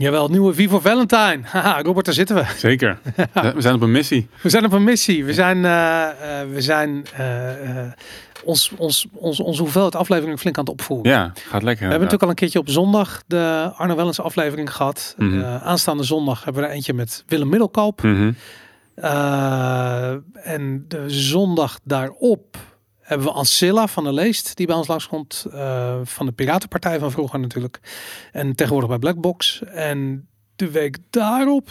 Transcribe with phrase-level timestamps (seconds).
[0.00, 1.40] Jawel, nieuwe Vivo Valentine.
[1.52, 2.44] Haha, Robert, daar zitten we.
[2.56, 2.98] Zeker.
[3.54, 4.28] We zijn op een missie.
[4.42, 5.24] We zijn op een missie.
[5.24, 7.26] We zijn, uh, uh, we zijn uh,
[8.44, 11.12] ons, ons, ons, onze hoeveelheid afleveringen flink aan het opvoeren.
[11.12, 11.84] Ja, gaat lekker.
[11.84, 15.14] We hebben natuurlijk al een keertje op zondag de Arno Wellens aflevering gehad.
[15.18, 15.42] Mhm.
[15.44, 18.02] Aanstaande zondag hebben we er eentje met Willem Middelkoop.
[18.02, 18.32] Mhm.
[20.34, 22.56] En de zondag daarop
[23.10, 25.46] hebben we Ancilla van de Leest, die bij ons langskomt.
[25.48, 27.80] Uh, van de Piratenpartij van vroeger natuurlijk.
[28.32, 29.62] En tegenwoordig bij Blackbox.
[29.62, 31.70] En de week daarop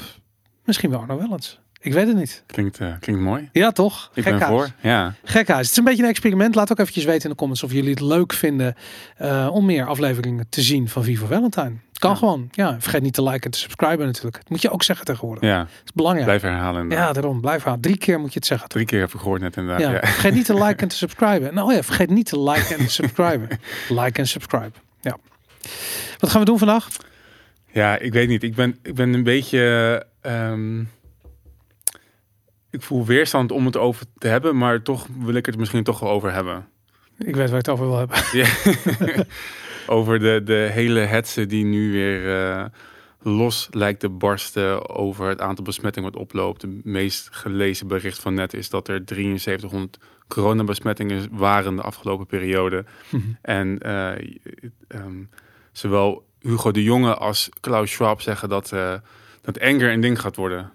[0.64, 1.60] misschien wel Arno Wellens.
[1.82, 2.44] Ik weet het niet.
[2.46, 3.50] Klinkt, uh, klinkt mooi.
[3.54, 4.12] Ja, toch?
[4.14, 4.40] Ik Gekhuis.
[4.40, 4.70] ben voor.
[4.82, 5.14] Ja.
[5.24, 5.62] Gekhuis.
[5.62, 6.56] Het is een beetje een experiment.
[6.56, 8.76] Laat ook eventjes weten in de comments of jullie het leuk vinden
[9.22, 11.74] uh, om meer afleveringen te zien van Vivo Valentine.
[11.94, 12.18] Kan Ja.
[12.18, 12.48] gewoon.
[12.52, 14.36] Ja, vergeet niet te liken en te subscriben natuurlijk.
[14.38, 15.44] Dat moet je ook zeggen tegenwoordig.
[15.50, 16.26] ja, Dat is belangrijk.
[16.28, 16.82] blijf herhalen.
[16.82, 17.08] inderdaad.
[17.08, 17.42] Ja, daarom.
[17.42, 17.80] Blijf aan.
[17.80, 18.70] Drie keer moet je het zeggen.
[18.70, 19.82] Drie keer heb ik gehoord net inderdaad.
[19.82, 19.92] Ja.
[19.92, 20.00] Ja.
[20.00, 21.54] Vergeet niet te liken en te subscriben.
[21.54, 23.48] Nou ja, vergeet niet te liken en te subscriben.
[24.00, 24.72] Like en subscribe.
[25.02, 25.18] Ja.
[26.20, 26.88] Wat gaan we doen vandaag?
[27.72, 28.44] Ja, ik weet niet.
[28.44, 30.06] Ik ben, ik ben een beetje.
[30.22, 30.84] ehm,
[32.70, 36.00] ik voel weerstand om het over te hebben, maar toch wil ik het misschien toch
[36.00, 36.68] wel over hebben.
[37.18, 38.18] Ik weet waar ik het over wil hebben.
[39.88, 42.66] Over de, de hele hetze die nu weer eh,
[43.22, 46.62] los lijkt te barsten over het aantal besmettingen wat oploopt.
[46.62, 52.86] De meest gelezen bericht van net is dat er 7300 coronabesmettingen waren de afgelopen periode.
[53.42, 54.12] En eh,
[54.88, 55.24] ehm,
[55.72, 58.94] zowel Hugo de Jonge als Klaus Schwab zeggen dat, eh,
[59.42, 60.72] dat Enger een ding gaat worden.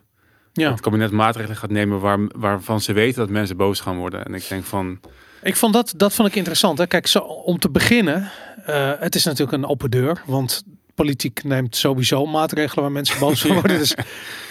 [0.57, 0.71] Ja.
[0.71, 4.25] Het kabinet maatregelen gaat nemen waar, waarvan ze weten dat mensen boos gaan worden.
[4.25, 5.01] En ik denk van,
[5.43, 6.79] Ik vond dat, dat vond ik interessant.
[6.79, 6.87] Hè.
[6.87, 8.31] Kijk, zo, om te beginnen,
[8.64, 10.63] eh, het is natuurlijk een open deur, want
[10.95, 13.79] politiek neemt sowieso maatregelen waar mensen boos van worden.
[13.79, 13.95] Dus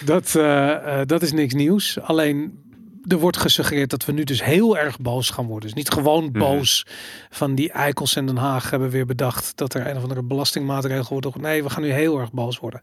[0.04, 2.00] dat, eh, eh, dat is niks nieuws.
[2.00, 2.62] Alleen
[3.06, 5.68] er wordt gesuggereerd dat we nu dus heel erg boos gaan worden.
[5.68, 6.86] Dus niet gewoon boos
[7.30, 11.20] van die eikels in Den Haag hebben weer bedacht dat er een of andere belastingmaatregel
[11.20, 11.40] wordt.
[11.40, 12.80] Nee, we gaan nu heel erg boos worden.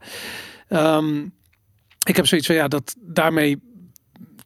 [0.68, 1.24] Ehm,
[2.04, 3.60] ik heb zoiets van ja, dat daarmee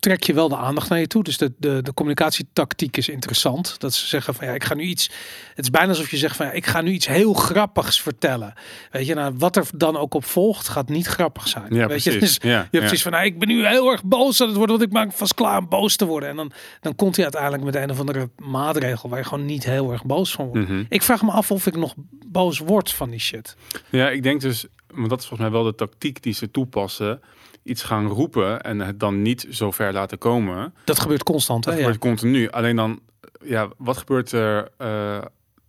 [0.07, 1.23] trek je wel de aandacht naar je toe.
[1.23, 3.81] Dus de, de, de communicatietactiek is interessant.
[3.81, 5.11] Dat ze zeggen van ja, ik ga nu iets.
[5.55, 8.55] Het is bijna alsof je zegt van ja, ik ga nu iets heel grappigs vertellen.
[8.91, 11.75] Weet je, nou, wat er dan ook op volgt, gaat niet grappig zijn.
[11.75, 12.13] ja Weet precies.
[12.13, 12.79] je, dus ja, je hebt ja.
[12.79, 15.13] precies van nou, ik ben nu heel erg boos aan het worden, want ik maak
[15.13, 16.29] vast klaar om boos te worden.
[16.29, 19.65] En dan, dan komt hij uiteindelijk met een of andere maatregel waar je gewoon niet
[19.65, 20.69] heel erg boos van wordt.
[20.69, 20.85] Mhm.
[20.89, 21.95] Ik vraag me af of ik nog
[22.27, 23.57] boos word van die shit.
[23.91, 27.21] Ja, ik denk dus, want dat is volgens mij wel de tactiek die ze toepassen.
[27.67, 30.75] Iets gaan roepen en het dan niet zo ver laten komen.
[30.85, 31.65] Dat gebeurt constant.
[31.65, 31.71] Hè?
[31.71, 31.87] Dat Ja.
[31.87, 32.49] gebeurt continu.
[32.51, 33.01] Alleen dan,
[33.45, 35.19] ja, wat gebeurt er eh,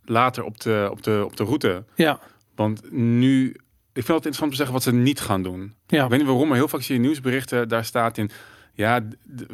[0.04, 1.84] later op de, op, de, op de route?
[1.94, 2.20] ja,
[2.54, 3.48] Want nu,
[3.92, 5.74] ik vind het interessant om te zeggen wat ze niet gaan doen.
[5.86, 6.04] ja.
[6.04, 8.30] Ik weet niet waarom, maar heel vaak zie je nieuwsberichten, daar staat in,
[8.72, 9.00] ja,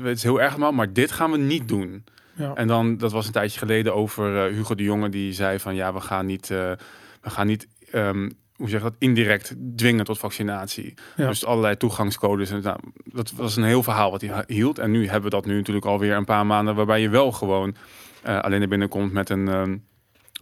[0.02, 2.04] het is heel erg allemaal, maar dit gaan we niet doen.
[2.34, 2.54] ja.
[2.54, 5.74] En dan, dat was een tijdje geleden over eh, Hugo de Jonge, die zei van,
[5.74, 6.72] ja, we gaan niet, eh,
[7.20, 10.94] we gaan niet, ehm, hoe zeg je dat, indirect dwingen tot vaccinatie.
[11.16, 11.28] Ja.
[11.28, 12.50] Dus allerlei toegangscodes.
[12.50, 14.78] En, nou, dat was een heel verhaal wat hij hield.
[14.78, 17.76] En nu hebben we dat nu natuurlijk alweer een paar maanden, waarbij je wel gewoon
[18.22, 19.48] eh, alleen naar binnen komt met een...
[19.48, 19.76] ehm,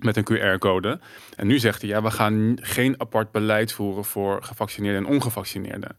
[0.03, 1.01] met een QR-code.
[1.37, 5.97] En nu zegt hij, ja, we gaan geen apart beleid voeren voor gevaccineerden en ongevaccineerden.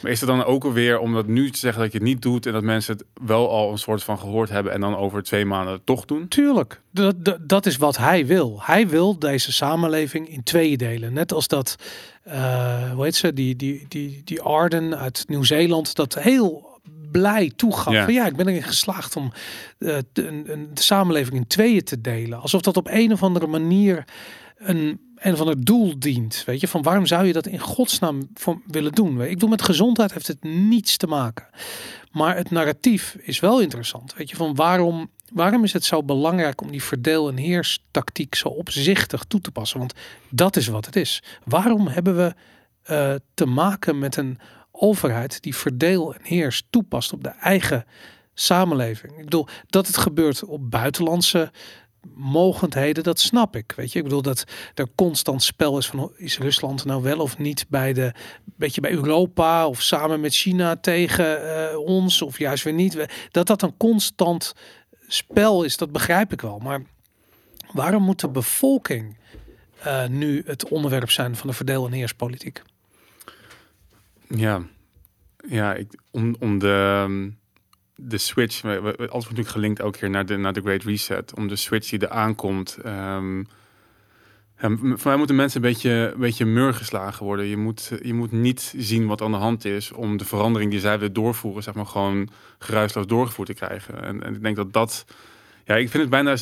[0.00, 2.22] Maar is het dan ook alweer om dat nu te zeggen dat je het niet
[2.22, 5.22] doet en dat mensen het wel al een soort van gehoord hebben en dan over
[5.22, 6.28] twee maanden toch doen?
[6.28, 8.58] Tuurlijk, dat, dat, dat is wat hij wil.
[8.62, 11.12] Hij wil deze samenleving in tweeën delen.
[11.12, 11.76] Net als dat,
[12.22, 16.68] eh, hoe heet ze, die, die, die, die Arden uit Nieuw-Zeeland dat heel
[17.10, 17.92] blij toegaf.
[17.92, 18.04] Ja.
[18.04, 19.32] Van ja, ik ben erin geslaagd om
[19.78, 22.40] eh, de, een, een, de samenleving in tweeën te delen.
[22.40, 24.04] Alsof dat op een of andere manier
[24.56, 26.42] een, een of ander doel dient.
[26.46, 29.22] Weet je, van waarom zou je dat in godsnaam voor willen doen?
[29.22, 31.46] Ik bedoel, met gezondheid heeft het niets te maken.
[32.10, 34.14] Maar het narratief is wel interessant.
[34.14, 38.48] Weet je, van waarom, waarom is het zo belangrijk om die verdeel- en heerstactiek zo
[38.48, 39.78] opzichtig toe te passen?
[39.78, 39.94] Want
[40.30, 41.22] dat is wat het is.
[41.44, 42.34] Waarom hebben we
[42.82, 44.38] eh, te maken met een
[44.70, 47.84] overheid die verdeel en heers toepast op de eigen
[48.34, 49.12] samenleving?
[49.18, 51.50] Ik bedoel, dat het gebeurt op buitenlandse
[52.14, 53.72] mogendheden, dat snap ik.
[53.76, 54.44] Weet je, ik bedoel dat
[54.74, 58.12] er constant spel is van is Rusland nou wel of niet bij de
[58.60, 63.06] beetje bij Europa of samen met China tegen eh, ons of juist weer niet.
[63.30, 64.54] Dat dat een constant
[65.08, 66.58] spel is, dat begrijp ik wel.
[66.58, 66.82] Maar
[67.72, 69.16] waarom moet de bevolking
[69.82, 72.62] eh, nu het onderwerp zijn van de verdeel- en heerspolitiek?
[74.28, 74.62] Ja,
[75.48, 77.30] ja ik, om, om de, ehm,
[78.02, 81.34] de switch, alles wordt natuurlijk gelinkt elke keer naar de, naar de Great Reset.
[81.34, 82.78] Om de switch die er aankomt.
[82.84, 83.38] ehm,
[84.60, 87.46] ja, m- voor mij moeten mensen een beetje, een beetje mur geslagen worden.
[87.46, 90.80] Je moet, je moet niet zien wat aan de hand is om de verandering die
[90.80, 94.02] zij willen doorvoeren, zeg maar, gewoon geruisloos doorgevoerd te krijgen.
[94.02, 95.04] En, en ik denk dat dat,
[95.64, 96.36] ja, ik vind het bijna,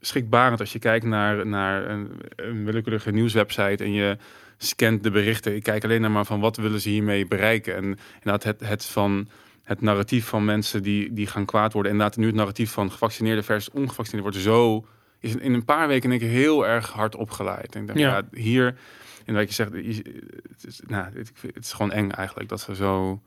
[0.00, 4.16] schrikbarend als je kijkt naar, naar een, een willekeurige nieuwswebsite en je
[4.58, 5.54] scant de berichten.
[5.54, 7.74] Ik kijk alleen naar maar van wat willen ze hiermee bereiken.
[7.76, 7.84] En
[8.14, 9.28] inderdaad het, het van
[9.68, 11.92] het narratief van mensen die, die gaan kwaad worden.
[11.92, 14.86] En inderdaad nu het narratief van gevaccineerde versus ongevaccineerde wordt zo...
[15.20, 17.74] is in een paar weken denk ik heel erg hard opgeleid.
[17.74, 18.16] En ik denk, Ja.
[18.16, 18.38] ja.
[18.40, 18.78] hier,
[19.24, 23.20] in wat je zegt, het is, nou, het, is gewoon eng eigenlijk dat ze zo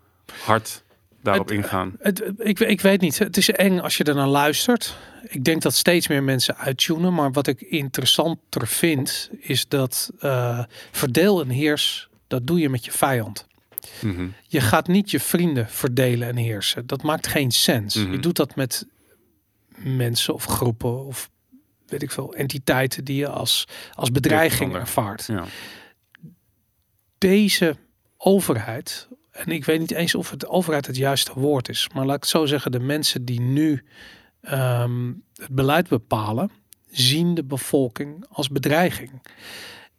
[0.44, 0.84] hard
[1.24, 1.96] daarop Het- ingaan.
[2.00, 3.20] Het, ik, ik weet niet.
[3.20, 4.98] Het is eng als je er naar luistert.
[5.28, 7.14] Ik denk dat steeds meer mensen uittunen.
[7.14, 12.86] Maar wat ik interessanter vind, is dat eh, verdeel en heers, dat doe je met
[12.86, 13.48] je vijand.
[14.02, 14.28] Mhm.
[14.48, 16.88] Je gaat niet je vrienden verdelen en heersen.
[16.88, 17.96] Dat maakt geen sens.
[17.96, 18.12] Mhm.
[18.12, 18.88] Je doet dat met
[19.76, 21.30] mensen of groepen of
[21.92, 25.26] weet ik veel, entiteiten die je als, als bedreiging ervaart.
[25.26, 25.46] Ja.
[27.18, 27.76] Deze
[28.18, 32.16] overheid, en ik weet niet eens of het overheid het juiste woord is, maar laat
[32.16, 33.84] ik het zo zeggen, de mensen die nu
[34.42, 36.52] ehm, het beleid bepalen,
[36.90, 39.22] zien de bevolking als bedreiging.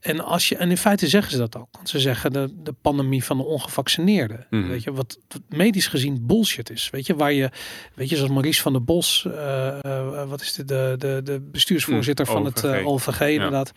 [0.02, 1.68] En, als je, en in feite zeggen ze dat ook.
[1.72, 4.46] Want ze zeggen de, de pandemie van de ongevaccineerden.
[4.50, 4.68] Mhm.
[4.68, 6.90] Weet je, wat, wat medisch gezien bullshit is.
[6.90, 7.50] Weet je, waar je,
[7.94, 11.40] weet je, zoals Maurice van der Bos, eh, eh, wat is de, de, de, de
[11.40, 13.20] bestuursvoorzitter Hm, van het eh, OVG.
[13.20, 13.72] Inderdaad.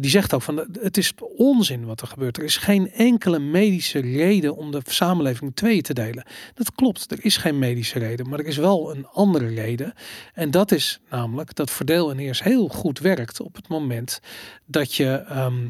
[0.00, 2.36] Die zegt ook van het is onzin wat er gebeurt.
[2.36, 6.26] Er is geen enkele medische reden om de samenleving in tweeën te delen.
[6.54, 9.92] Dat klopt, er is geen medische reden, maar er is wel een andere reden.
[10.34, 14.20] En dat is namelijk dat verdeel en heers heel goed werkt op het moment
[14.66, 15.68] dat je ehm,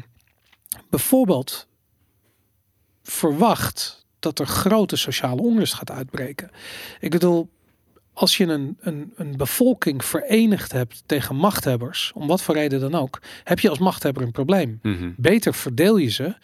[0.89, 1.67] bijvoorbeeld
[3.03, 6.51] verwacht dat er grote sociale onrust gaat uitbreken.
[6.99, 7.49] Ik bedoel,
[8.13, 12.95] als je een, een, een bevolking verenigd hebt tegen machthebbers, om wat voor reden dan
[12.95, 14.79] ook, heb je als machthebber een probleem.
[14.81, 15.11] Mhm.
[15.17, 16.35] Beter verdeel je ze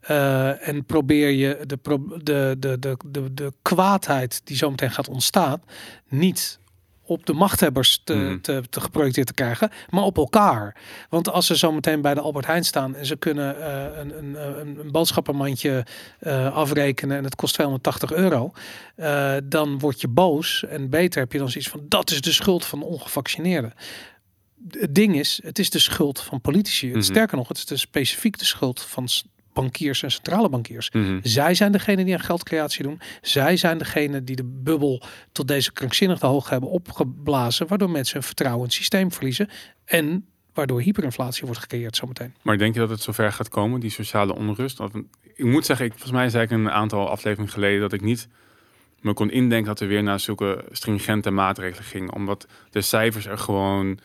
[0.00, 1.78] eh, en probeer je de,
[2.22, 5.62] de, de, de, de, de kwaadheid die zometeen gaat ontstaan,
[6.08, 6.60] niet
[7.12, 8.40] op de machthebbers te, Mhm.
[8.40, 10.76] te, te geprojecteerd te krijgen, maar op elkaar.
[11.08, 14.58] Want als ze zometeen bij de Albert Heijn staan en ze kunnen eh, een, een,
[14.60, 15.86] een, een boodschappenmandje
[16.18, 18.52] eh, afrekenen en het kost 280 euro,
[18.94, 22.32] eh, dan word je boos en beter heb je dan zoiets van dat is de
[22.32, 23.72] schuld van de ongevaccineerden.
[24.70, 26.88] Het ding is, het is de schuld van politici.
[26.88, 27.00] Mhm.
[27.00, 29.08] Sterker nog, het is de specifiek de schuld van
[29.52, 30.90] bankiers en centrale bankiers.
[30.90, 31.18] Mhm.
[31.22, 33.00] Zij zijn degene die aan geldcreatie doen.
[33.20, 35.02] Zij zijn degene die de bubbel
[35.32, 39.48] tot deze krankzinnige hoogte hebben opgeblazen, waardoor mensen hun vertrouwen in het systeem verliezen
[39.84, 42.34] en waardoor hyperinflatie wordt gecreëerd zometeen.
[42.42, 44.80] Maar denk je dat het zover gaat komen, die sociale onrust?
[44.80, 44.90] Of,
[45.34, 48.28] ik moet zeggen, ik, volgens mij zei ik een aantal afleveringen geleden dat ik niet
[49.02, 52.12] me kon indenken dat er weer naar zulke stringente maatregelen ging.
[52.12, 53.98] Omdat de cijfers er gewoon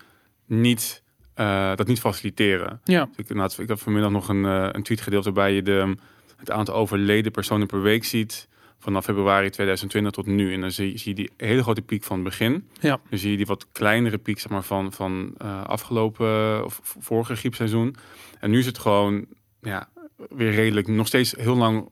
[0.45, 1.03] niet,
[1.37, 2.81] eh, dat niet faciliteren.
[2.83, 5.95] Ja, Ik, inderdaad, ik heb vanmiddag nog een, eh, een tweet gedeeld waarbij je de,
[6.37, 8.47] het aantal overleden personen per week ziet
[8.79, 10.53] vanaf februari 2020 tot nu.
[10.53, 12.67] En dan zie, je- zie je die hele grote piek van het begin.
[12.79, 16.81] ja, Dan zie je die wat kleinere piek zeg maar, van, van eh, afgelopen of
[16.99, 17.95] vorige griepseizoen.
[18.39, 19.25] En nu is het gewoon
[19.61, 19.89] ja,
[20.29, 21.89] weer redelijk, nog steeds heel lang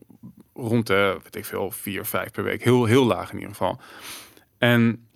[0.53, 2.63] rond de, weet ik veel, vier, vijf per week.
[2.63, 3.79] Heel, heel laag in ieder geval.
[4.57, 5.07] En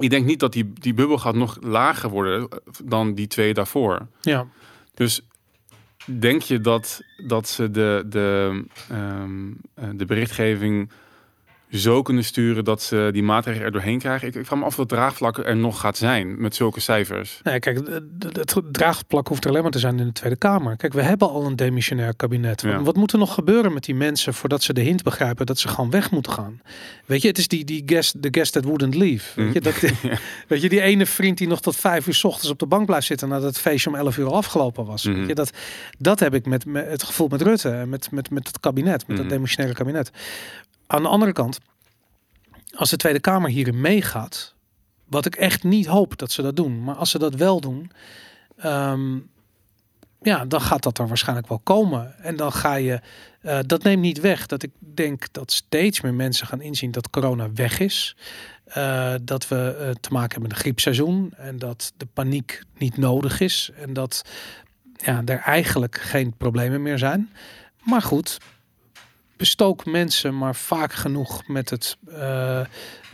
[0.00, 3.54] ik denk niet dat die, die bubbel gaat nog lager worden eh, dan die twee
[3.54, 4.06] daarvoor.
[4.20, 4.46] ja.
[4.94, 5.22] Dus
[6.04, 10.90] denk je dat, dat ze de, de, ehm, eh, de berichtgeving
[11.72, 14.28] zo kunnen sturen dat ze die maatregelen er doorheen krijgen?
[14.28, 17.40] Ik, ik vraag me af het draagvlak er nog gaat zijn met zulke cijfers.
[17.42, 20.76] Nee, kijk, het- draagplak hoeft er alleen maar te zijn in de Tweede Kamer.
[20.76, 22.62] Kijk, we hebben al een demissionair kabinet.
[22.62, 22.82] Wat, Ja.
[22.82, 25.68] wat moet er nog gebeuren met die mensen voordat ze de hint begrijpen dat ze
[25.68, 26.60] gewoon weg moeten gaan?
[27.06, 29.42] Weet je, het is die, die guest, the guest that wouldn't leave.
[29.42, 29.80] Weet je, dat,
[30.48, 32.86] weet je, die ene vriend die nog tot vijf uur 's ochtends op de bank
[32.86, 35.04] blijft zitten nadat het feestje om elf uur afgelopen was.
[35.04, 35.18] Mhm.
[35.18, 35.50] Weet je, dat,
[35.98, 38.98] dat heb ik met, met het gevoel met Rutte en met, met, met het kabinet,
[38.98, 39.18] met Mhm.
[39.18, 40.10] het demissionaire kabinet.
[40.90, 41.58] Aan de andere kant,
[42.74, 44.54] als de Tweede Kamer hierin meegaat,
[45.04, 47.90] wat ik echt niet hoop dat ze dat doen, maar als ze dat wel doen,
[48.56, 49.18] ehm,
[50.22, 52.18] ja, dan gaat dat er waarschijnlijk wel komen.
[52.18, 53.00] En dan ga je,
[53.40, 57.10] eh, dat neemt niet weg dat ik denk dat steeds meer mensen gaan inzien dat
[57.10, 58.16] corona weg is.
[58.64, 62.96] Eh, dat we eh, te maken hebben met een griepseizoen en dat de paniek niet
[62.96, 64.22] nodig is en dat
[64.96, 67.30] ja, er eigenlijk geen problemen meer zijn.
[67.82, 68.38] Maar goed,
[69.40, 72.60] bestook mensen maar vaak genoeg met het, eh,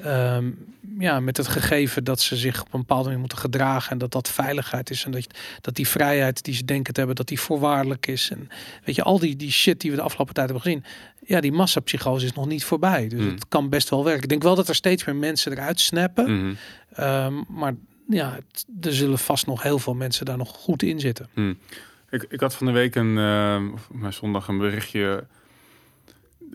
[0.02, 0.50] ehm,
[0.98, 4.12] ja, met het gegeven dat ze zich op een bepaalde manier moeten gedragen en dat
[4.12, 5.26] dat veiligheid is en dat,
[5.60, 8.30] dat die vrijheid die ze denken te hebben, dat die voorwaardelijk is.
[8.30, 8.48] En
[8.84, 10.84] weet je, al die, die shit die we de afgelopen tijd hebben gezien,
[11.26, 13.08] ja, die massapsychose is nog niet voorbij.
[13.08, 13.30] Dus Hmm.
[13.34, 14.22] het kan best wel werken.
[14.22, 16.54] Ik denk wel dat er steeds meer mensen eruit snappen, Mhm.
[16.94, 17.74] ehm, maar
[18.08, 21.28] ja, het- er zullen vast nog heel veel mensen daar nog goed in zitten.
[22.10, 23.18] Ik, ik had van de week een,
[23.72, 25.24] of mijn zondag een berichtje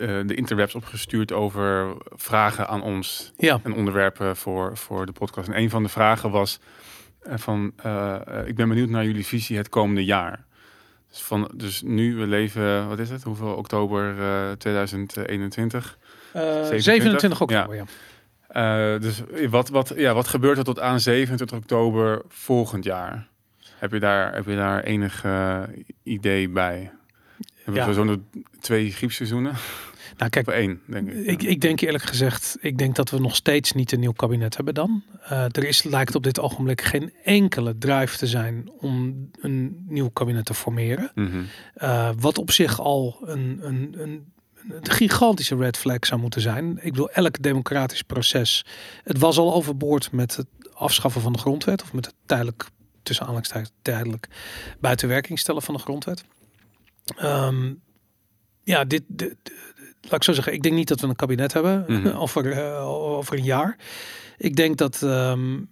[0.07, 5.47] de interwebs opgestuurd over vragen aan ons Ja, en onderwerpen voor, voor de podcast.
[5.47, 6.59] En een van de vragen was
[7.21, 8.15] En van, uh,
[8.45, 10.45] ik ben benieuwd naar jullie visie het komende jaar.
[11.09, 13.23] Dus, van, dus nu, we leven, wat is het?
[13.23, 15.97] Hoeveel oktober uh, 2021?
[16.33, 16.83] 27?
[16.83, 17.85] 27 oktober, ja.
[18.53, 18.97] ja.
[18.97, 23.27] dus wat, wat, ja, wat gebeurt er tot aan 27 oktober volgend jaar?
[23.75, 25.25] Heb je daar, heb je daar enig
[26.03, 26.91] idee bij?
[27.63, 27.87] Hebben ja.
[27.87, 28.27] we zo'n
[28.59, 29.53] twee griepseizoenen?
[30.17, 31.25] Nou, kijk, één, denk ik.
[31.27, 31.43] ik.
[31.43, 34.73] Ik denk eerlijk gezegd, ik denk dat we nog steeds niet een nieuw kabinet hebben
[34.73, 35.03] dan.
[35.23, 40.09] Uh, er is, lijkt op dit ogenblik geen enkele drive te zijn om een nieuw
[40.09, 41.11] kabinet te formeren.
[41.15, 41.45] Mm -hmm.
[41.77, 44.33] uh, wat op zich al een, een, een
[44.69, 46.77] een gigantische red flag zou moeten zijn.
[46.81, 48.65] Ik bedoel, elk democratisch proces.
[49.03, 51.81] Het was al overboord met het afschaffen van de grondwet.
[51.81, 52.69] Of met het tijdelijk,
[53.03, 54.27] tussen aanhalingstekens, tijdelijk
[54.79, 56.23] buitenwerking stellen van de grondwet.
[57.21, 57.81] Um,
[58.63, 59.35] ja, dit, dit,
[60.01, 62.11] laat ik zo zeggen, ik denk niet dat we een kabinet hebben mm -hmm.
[62.23, 63.77] over, uh, over een jaar.
[64.37, 65.69] Ik denk dat um,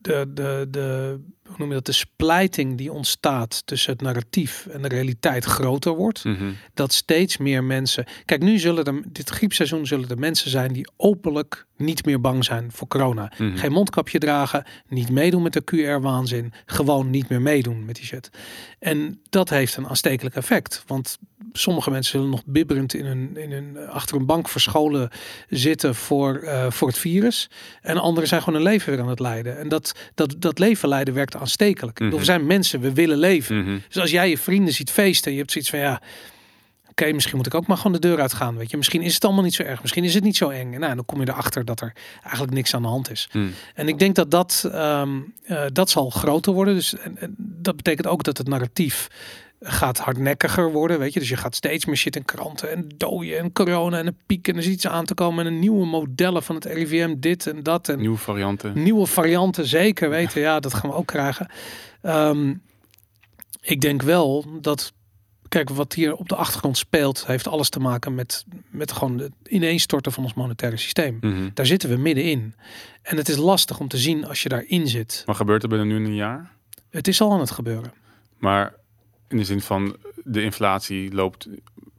[0.00, 4.82] de, de, de, hoe noem je dat, de splijting die ontstaat tussen het narratief en
[4.82, 6.24] de realiteit groter wordt.
[6.24, 6.56] Mm -hmm.
[6.74, 8.04] Dat steeds meer mensen.
[8.24, 12.44] Kijk, nu zullen er dit griepseizoen zullen er mensen zijn die openlijk niet meer bang
[12.44, 13.24] zijn voor corona.
[13.24, 13.42] Mhm.
[13.42, 13.58] Mm -hmm.
[13.58, 18.30] Geen mondkapje dragen, niet meedoen met de QR-waanzin, gewoon niet meer meedoen met die shit.
[18.78, 21.18] En dat heeft een aanstekelijk effect, want
[21.52, 25.10] sommige mensen zullen nog bibberend in een, in een, achter een bank verscholen
[25.48, 27.50] zitten voor, uh, voor het virus.
[27.80, 29.58] En anderen zijn gewoon een leven weer aan het leiden.
[29.58, 32.00] En dat, dat, dat leven leiden werkt aanstekelijk.
[32.00, 32.18] Mm -hmm.
[32.18, 33.56] We zijn mensen, we willen leven.
[33.56, 33.82] Mm -hmm.
[33.88, 36.00] Dus als jij je vrienden ziet feesten, je hebt zoiets van ja.
[36.82, 38.56] Oké, okay, misschien moet ik ook maar gewoon de deur uitgaan.
[38.56, 39.80] Weet je, misschien is het allemaal niet zo erg.
[39.80, 40.72] Misschien is het niet zo eng.
[40.72, 41.92] En nou, dan kom je erachter dat er
[42.22, 43.28] eigenlijk niks aan de hand is.
[43.32, 43.52] Mm.
[43.74, 46.74] En ik denk dat dat, um, uh, dat zal groter worden.
[46.74, 49.08] Dus en, en dat betekent ook dat het narratief
[49.60, 51.20] gaat hardnekkiger worden, weet je.
[51.20, 54.48] Dus je gaat steeds meer shit in kranten en dooien en corona en een piek
[54.48, 57.46] en er is iets aan te komen en een nieuwe modellen van het RIVM, dit
[57.46, 57.88] en dat.
[57.88, 58.82] En nieuwe varianten.
[58.82, 60.40] Nieuwe varianten, zeker weten.
[60.40, 61.50] Ja, dat gaan we ook krijgen.
[62.02, 62.62] Um,
[63.60, 64.92] ik denk wel dat,
[65.48, 69.32] kijk, wat hier op de achtergrond speelt, heeft alles te maken met, met gewoon het
[69.48, 71.18] ineenstorten van ons monetaire systeem.
[71.20, 71.50] Mm -hmm.
[71.54, 72.54] Daar zitten we middenin.
[73.02, 75.22] En het is lastig om te zien als je daarin zit.
[75.26, 76.50] Maar gebeurt er binnen nu een jaar?
[76.90, 77.92] Het is al aan het gebeuren.
[78.38, 78.74] Maar
[79.30, 81.48] in de zin van de inflatie loopt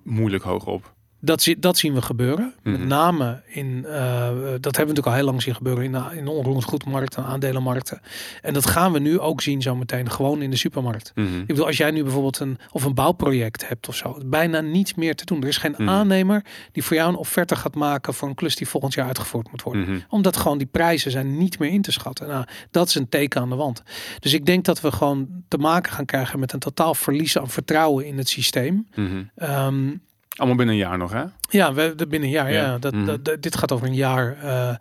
[0.03, 0.93] moeilijk hoog op.
[1.21, 2.53] Dat, dat zien we gebeuren.
[2.63, 2.71] Mhm.
[2.71, 6.03] Met name in, uh, dat hebben we natuurlijk al heel lang zien gebeuren in de,
[6.15, 8.01] in onroerend goedmarkten, aandelenmarkten.
[8.41, 11.11] En dat gaan we nu ook zien zo meteen gewoon in de supermarkt.
[11.15, 11.39] Mhm.
[11.39, 14.93] Ik bedoel, als jij nu bijvoorbeeld een, of een bouwproject hebt of zo, bijna niets
[14.93, 15.41] meer te doen.
[15.41, 15.89] Er is geen Mhm.
[15.89, 19.51] aannemer die voor jou een offerte gaat maken voor een klus die volgend jaar uitgevoerd
[19.51, 19.81] moet worden.
[19.81, 19.99] Mhm.
[20.09, 22.27] Omdat gewoon die prijzen zijn niet meer in te schatten.
[22.27, 23.83] Nou, dat is een teken aan de wand.
[24.19, 27.49] Dus ik denk dat we gewoon te maken gaan krijgen met een totaal verlies aan
[27.49, 28.87] vertrouwen in het systeem.
[28.95, 29.23] Mhm.
[29.35, 30.01] Um,
[30.35, 31.23] Allemaal binnen een jaar nog, hè?
[31.49, 32.51] Ja, we, binnen een jaar.
[32.51, 32.61] Ja.
[32.61, 32.77] Ja.
[32.77, 33.05] Dat, Mhm.
[33.05, 34.75] dat, dat- dit gaat over een jaar uh,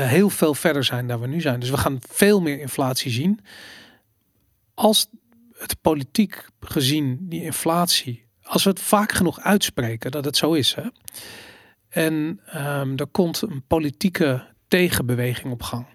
[0.00, 1.60] uh, heel veel verder zijn dan we nu zijn.
[1.60, 3.40] Dus we gaan veel meer inflatie zien.
[4.74, 5.06] Als
[5.58, 10.74] het politiek gezien, die inflatie, als we het vaak genoeg uitspreken dat het zo is.
[10.74, 10.82] Hè,
[11.88, 15.86] en um, er komt een politieke tegenbeweging op gang.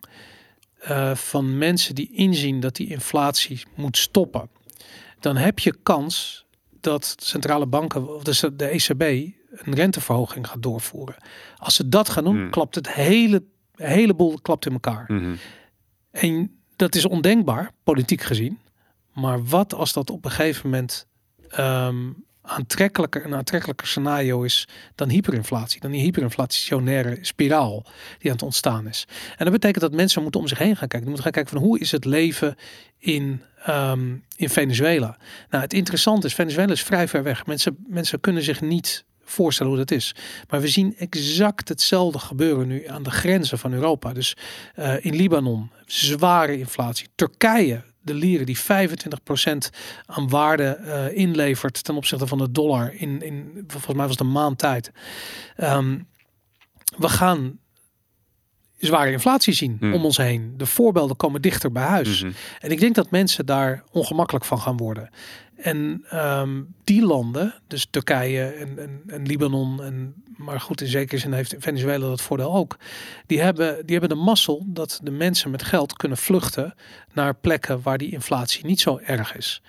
[0.89, 4.49] Uh, van mensen die inzien dat die inflatie moet stoppen.
[5.19, 6.45] Dan heb je kans
[6.83, 9.01] dat centrale banken, of dus de ECB,
[9.51, 11.15] een renteverhoging gaat doorvoeren.
[11.57, 12.49] Als ze dat gaan doen, Hmm.
[12.49, 13.43] klapt het hele,
[13.75, 15.05] heleboel klapt in elkaar.
[15.07, 15.33] Mhm.
[16.11, 18.59] En dat is ondenkbaar, politiek gezien.
[19.13, 21.07] Maar wat als dat op een gegeven moment
[21.59, 27.85] um, aantrekkelijker, een aantrekkelijker scenario is dan hyperinflatie, dan die hyperinflationaire spiraal
[28.19, 29.07] die aan het ontstaan is.
[29.37, 30.99] En dat betekent dat mensen moeten om zich heen gaan kijken.
[30.99, 32.55] Die moeten gaan kijken van hoe is het leven
[32.97, 35.17] in, um, in Venezuela.
[35.49, 37.45] Nou, het interessante is, Venezuela is vrij ver weg.
[37.45, 40.15] Mensen, mensen kunnen zich niet voorstellen hoe dat is.
[40.49, 44.13] Maar we zien exact hetzelfde gebeuren nu aan de grenzen van Europa.
[44.13, 44.35] Dus
[44.75, 47.07] uh, in Libanon, zware inflatie.
[47.15, 48.61] Turkije, de lieren die 25%
[50.05, 54.19] aan waarde uh, inlevert ten opzichte van de dollar in, in volgens mij was het
[54.19, 54.91] een maand tijd.
[55.57, 56.07] Um,
[56.97, 57.59] we gaan
[58.77, 59.93] zware inflatie zien Hmm.
[59.93, 60.53] om ons heen.
[60.57, 62.23] De voorbeelden komen dichter bij huis.
[62.23, 62.31] Mhm.
[62.59, 65.09] En ik denk dat mensen daar ongemakkelijk van gaan worden.
[65.55, 71.19] En um, die landen, dus Turkije en, en, en Libanon, en, maar goed, in zekere
[71.19, 72.77] zin heeft Venezuela dat voordeel ook.
[73.25, 76.73] Die hebben, die hebben de mazzel dat de mensen met geld kunnen vluchten
[77.13, 79.61] naar plekken waar die inflatie niet zo erg is.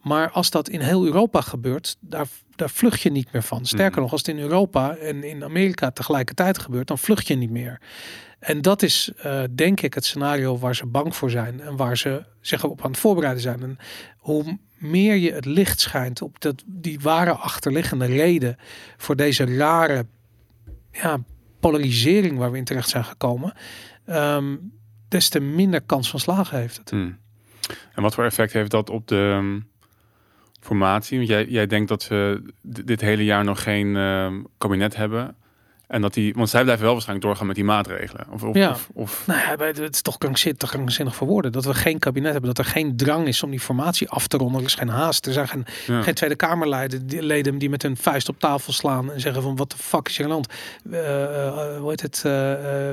[0.00, 3.66] Maar als dat in heel Europa gebeurt, daar, daar vlucht je niet meer van.
[3.66, 4.02] Sterker mm.
[4.02, 7.80] nog, als het in Europa en in Amerika tegelijkertijd gebeurt, dan vlucht je niet meer.
[8.38, 11.96] En dat is uh, denk ik het scenario waar ze bang voor zijn en waar
[11.96, 13.62] ze zich op aan het voorbereiden zijn.
[13.62, 13.78] En
[14.16, 18.56] hoe meer je het licht schijnt op dat, die ware achterliggende reden
[18.96, 20.06] voor deze rare
[20.92, 21.18] ja,
[21.60, 23.52] polarisering waar we in terecht zijn gekomen,
[24.06, 24.72] um,
[25.08, 26.90] des te minder kans van slagen heeft het.
[26.90, 27.18] Hmm.
[27.94, 29.68] En wat voor effect heeft dat op de um,
[30.60, 31.16] formatie?
[31.16, 35.36] Want jij, jij denkt dat ze dit hele jaar nog geen uh, kabinet hebben.
[35.90, 38.26] En dat die, want zij blijven wel waarschijnlijk doorgaan met die maatregelen.
[38.30, 38.70] Of, of, ja.
[38.70, 39.26] of, of...
[39.26, 41.52] Nou ja, het is toch krankzinnig, krankzinnig voor woorden.
[41.52, 42.54] Dat we geen kabinet hebben.
[42.54, 44.60] Dat er geen drang is om die formatie af te ronden.
[44.60, 45.26] Er is geen haast.
[45.26, 46.02] Er zijn geen, ja.
[46.02, 49.12] geen Tweede Kamerleden die, leden die met hun vuist op tafel slaan.
[49.12, 50.52] En zeggen van wat de fuck is hier aan de hand.
[50.84, 52.22] Uh, hoe heet het?
[52.26, 52.32] Uh,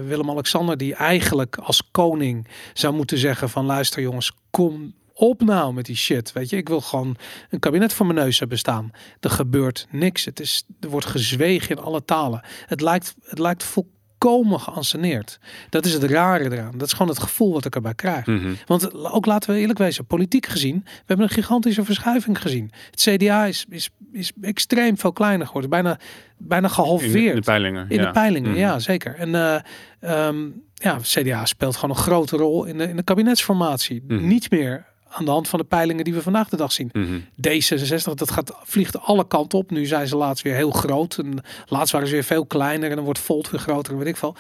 [0.08, 5.86] Willem-Alexander die eigenlijk als koning zou moeten zeggen van luister jongens, kom op nou met
[5.86, 6.32] die shit.
[6.32, 7.18] Weet je, ik wil gewoon
[7.50, 8.92] een kabinet voor mijn neus hebben staan.
[9.20, 10.26] Er gebeurt niks.
[10.26, 12.42] Het is, er wordt gezwegen in alle talen.
[12.66, 15.40] Het lijkt, het lijkt volkomen geanceneerd.
[15.70, 16.78] Dat is het rare eraan.
[16.78, 18.26] Dat is gewoon het gevoel wat ik erbij krijg.
[18.26, 18.56] Mm -hmm.
[18.66, 22.72] Want ook laten we eerlijk wezen, politiek gezien, we hebben een gigantische verschuiving gezien.
[22.92, 25.70] Het CDA is, is, is extreem veel kleiner geworden.
[25.70, 26.00] Bijna,
[26.38, 27.14] bijna gehalveerd.
[27.14, 27.90] In de, in de peilingen.
[27.90, 28.06] In ja.
[28.06, 28.64] de peilingen, Mm -hmm.
[28.64, 29.16] ja zeker.
[29.16, 34.04] En uh, um, ja, CDA speelt gewoon een grote rol in de, in de kabinetsformatie.
[34.08, 34.18] Mhm.
[34.18, 34.28] -hmm.
[34.28, 36.90] Niet meer aan de hand van de peilingen die we vandaag de dag zien.
[36.94, 37.26] Mm -hmm.
[37.48, 39.72] D66, dat gaat, vliegt alle kanten op.
[39.72, 41.18] Nu zijn ze laatst weer heel groot.
[41.18, 42.90] En laatst waren ze weer veel kleiner.
[42.90, 44.36] En dan wordt Volt weer groter en weet ik veel.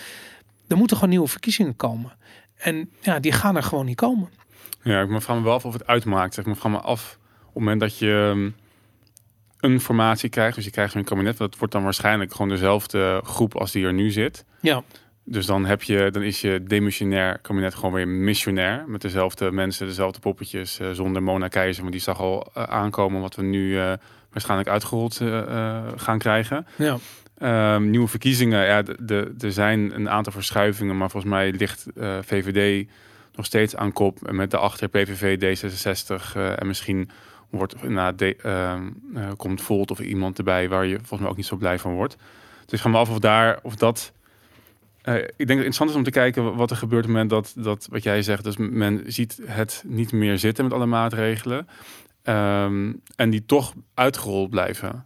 [0.67, 2.11] Er moeten gewoon nieuwe verkiezingen komen.
[2.55, 4.29] En ja, die gaan er gewoon niet komen.
[4.83, 6.37] Ja, ik vraag me wel af of het uitmaakt.
[6.37, 8.55] Ik vraag me af op het moment dat je um,
[9.59, 10.55] een formatie krijgt.
[10.55, 11.37] Dus je krijgt een kabinet.
[11.37, 14.45] Dat wordt dan waarschijnlijk gewoon dezelfde groep als die er nu zit.
[14.61, 14.83] Ja.
[15.29, 18.83] Dus dan, heb je, dan is je demissionair kabinet gewoon weer missionair.
[18.87, 20.79] Met dezelfde mensen, dezelfde poppetjes.
[20.79, 21.83] Uh, zonder Mona Keizer.
[21.83, 23.93] Maar die zag al uh, aankomen wat we nu uh,
[24.31, 25.21] waarschijnlijk uitgerold
[25.95, 26.67] gaan krijgen.
[26.75, 26.97] Ja.
[27.75, 28.65] Um, nieuwe verkiezingen.
[28.65, 28.83] Ja,
[29.39, 30.97] er zijn een aantal verschuivingen.
[30.97, 31.85] Maar volgens mij ligt
[32.21, 32.89] VVD
[33.35, 34.27] nog steeds aan kop.
[34.27, 37.09] En met de achter PVV, D66 en misschien
[37.49, 38.35] wordt, nou, de,
[39.37, 42.17] komt Volt of iemand erbij waar je volgens mij ook niet zo blij van wordt.
[42.65, 44.13] Dus ik ga me af of daar of dat
[45.07, 47.17] uh, ik denk dat het interessant is om te kijken wat er gebeurt op het
[47.17, 50.85] moment dat, dat wat jij zegt, dus men ziet het niet meer zitten met alle
[50.85, 51.67] maatregelen.
[52.23, 55.05] Um, en die toch uitgerold blijven.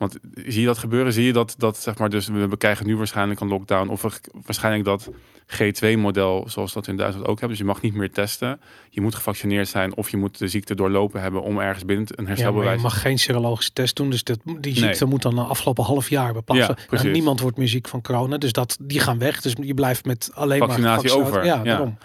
[0.00, 1.12] Want zie je dat gebeuren?
[1.12, 4.84] Zie je dat, dat zeg maar, dus we krijgen nu waarschijnlijk een lockdown of waarschijnlijk
[4.84, 5.10] dat
[5.46, 7.48] G2-model zoals dat in Duitsland ook hebben.
[7.48, 8.60] Dus je mag niet meer testen.
[8.90, 12.26] Je moet gevaccineerd zijn of je moet de ziekte doorlopen hebben om ergens binnen een
[12.26, 12.70] herstelbewijs.
[12.70, 14.10] Ja, je mag geen serologische test doen.
[14.10, 15.12] Dus dat, die ziekte nee.
[15.12, 16.76] moet dan de afgelopen half jaar bepassen.
[16.90, 18.38] Ja, nou, niemand wordt meer ziek van corona.
[18.38, 19.40] Dus dat, die gaan weg.
[19.40, 21.44] Dus je blijft met alleen vaccinatie maar over.
[21.44, 21.98] Ja, ja, daarom.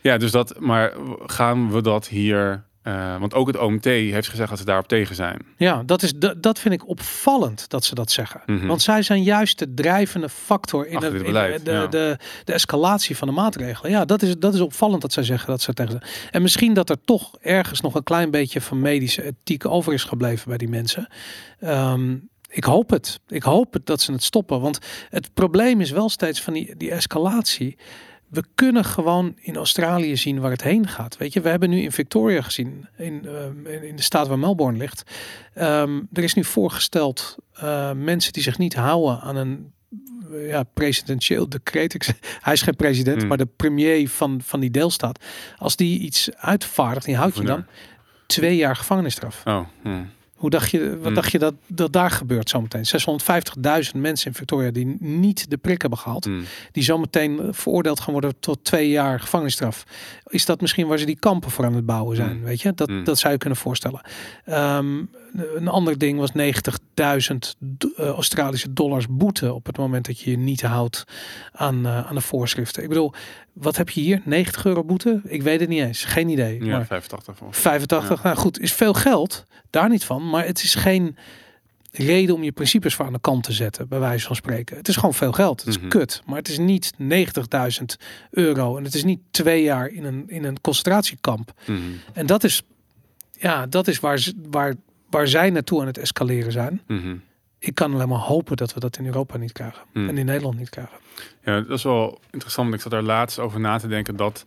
[0.00, 0.60] Ja, dus dat.
[0.60, 0.92] Maar
[1.26, 5.14] gaan we dat hier uh, want ook het OMT heeft gezegd dat ze daarop tegen
[5.14, 5.46] zijn.
[5.56, 8.42] Ja, dat, is, dat vind ik opvallend dat ze dat zeggen.
[8.46, 8.68] Mm -hmm.
[8.68, 11.86] Want zij zijn juist de drijvende factor in, Achter het, dit beleid, in de, ja.
[11.86, 13.90] de, de, escalatie van de maatregelen.
[13.90, 16.12] Ja, dat is, dat is opvallend dat zij zeggen dat ze tegen zijn.
[16.30, 20.04] En misschien dat er toch ergens nog een klein beetje van medische ethiek over is
[20.04, 21.08] gebleven bij die mensen.
[21.60, 23.20] Um, ik hoop het.
[23.28, 24.60] Ik hoop het dat ze het stoppen.
[24.60, 27.78] Want het probleem is wel steeds van die, die escalatie
[28.28, 31.16] we kunnen gewoon in Australië zien waar het heen gaat.
[31.16, 34.78] Weet je, we hebben nu in Victoria gezien, in, uh, in de staat waar Melbourne
[34.78, 35.02] ligt.
[35.54, 39.72] Um, er is nu voorgesteld uh, mensen die zich niet houden aan een
[40.30, 42.14] ja, presidentieel decreet.
[42.40, 43.28] Hij is geen president, Hmm.
[43.28, 45.24] maar de premier van, van die deelstaat.
[45.56, 47.66] Als die iets uitvaardigt, die houdt je dan
[48.26, 49.42] twee jaar gevangenisstraf.
[49.46, 50.10] Oh, hmm.
[50.38, 51.14] Hoe dacht je, wat Hmm.
[51.14, 52.84] dacht je dat, dat daar gebeurt zometeen?
[52.86, 56.24] 650.000 mensen in Victoria die niet de prik hebben gehaald.
[56.24, 56.44] Hmm.
[56.72, 59.84] Die zometeen veroordeeld gaan worden tot twee jaar gevangenisstraf.
[60.26, 62.30] Is dat misschien waar ze die kampen voor aan het bouwen zijn?
[62.30, 62.42] Hmm.
[62.42, 64.00] Weet je, dat, dat zou je kunnen voorstellen.
[64.46, 66.36] Um, een ander ding was 90.000
[67.98, 71.04] uh, Australische dollars boete op het moment dat je je niet houdt
[71.52, 72.82] aan, uh, aan de voorschriften.
[72.82, 73.12] Ik bedoel,
[73.52, 74.22] wat heb je hier?
[74.24, 75.20] 90 euro boete?
[75.24, 76.04] Ik weet het niet eens.
[76.04, 76.64] Geen idee.
[76.64, 78.28] Ja, maar 85 volgens 85, ja.
[78.28, 79.44] nou goed, is veel geld.
[79.70, 80.30] Daar niet van.
[80.30, 81.16] Maar het is geen
[81.90, 84.76] reden om je principes voor aan de kant te zetten, bij wijze van spreken.
[84.76, 85.60] Het is gewoon veel geld.
[85.60, 85.90] Het is Mm -hmm.
[85.90, 86.22] kut.
[86.26, 87.84] Maar het is niet 90.000
[88.30, 88.76] euro.
[88.76, 91.52] En het is niet twee jaar in een, in een concentratiekamp.
[91.66, 92.00] Mm -hmm.
[92.12, 92.62] En dat is,
[93.32, 94.74] ja, dat is waar, waar,
[95.10, 96.82] waar zij naartoe aan het escaleren zijn.
[96.86, 97.22] Mm -hmm.
[97.58, 99.82] Ik kan alleen maar hopen dat we dat in Europa niet krijgen.
[99.92, 100.08] Mm.
[100.08, 100.98] En in Nederland niet krijgen.
[101.44, 102.68] Ja, dat is wel interessant.
[102.68, 104.44] Want ik zat daar laatst over na te denken dat...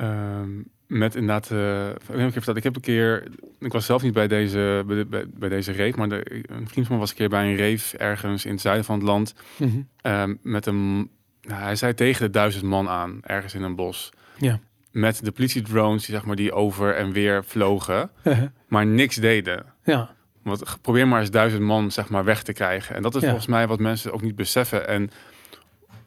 [0.00, 4.28] Um, met inderdaad, uh, ik, heb ik heb een keer, ik was zelf niet bij
[4.28, 7.28] deze, bij, bij, bij deze reef, maar de, een vriend van me was een keer
[7.28, 9.34] bij een reef ergens in het zuiden van het land.
[9.56, 9.70] Mm
[10.02, 10.12] -hmm.
[10.12, 11.10] um, met een,
[11.42, 14.10] nou, hij zei tegen de duizend man aan, ergens in een bos.
[14.38, 14.60] Ja.
[14.96, 18.10] Met de politiedrones die, zeg maar, die over en weer vlogen,
[18.68, 19.64] maar niks deden.
[19.84, 20.10] Ja.
[20.42, 22.96] Want probeer maar eens duizend man zeg maar, weg te krijgen.
[22.96, 23.26] En dat is Ja.
[23.26, 24.88] volgens mij wat mensen ook niet beseffen.
[24.88, 25.10] En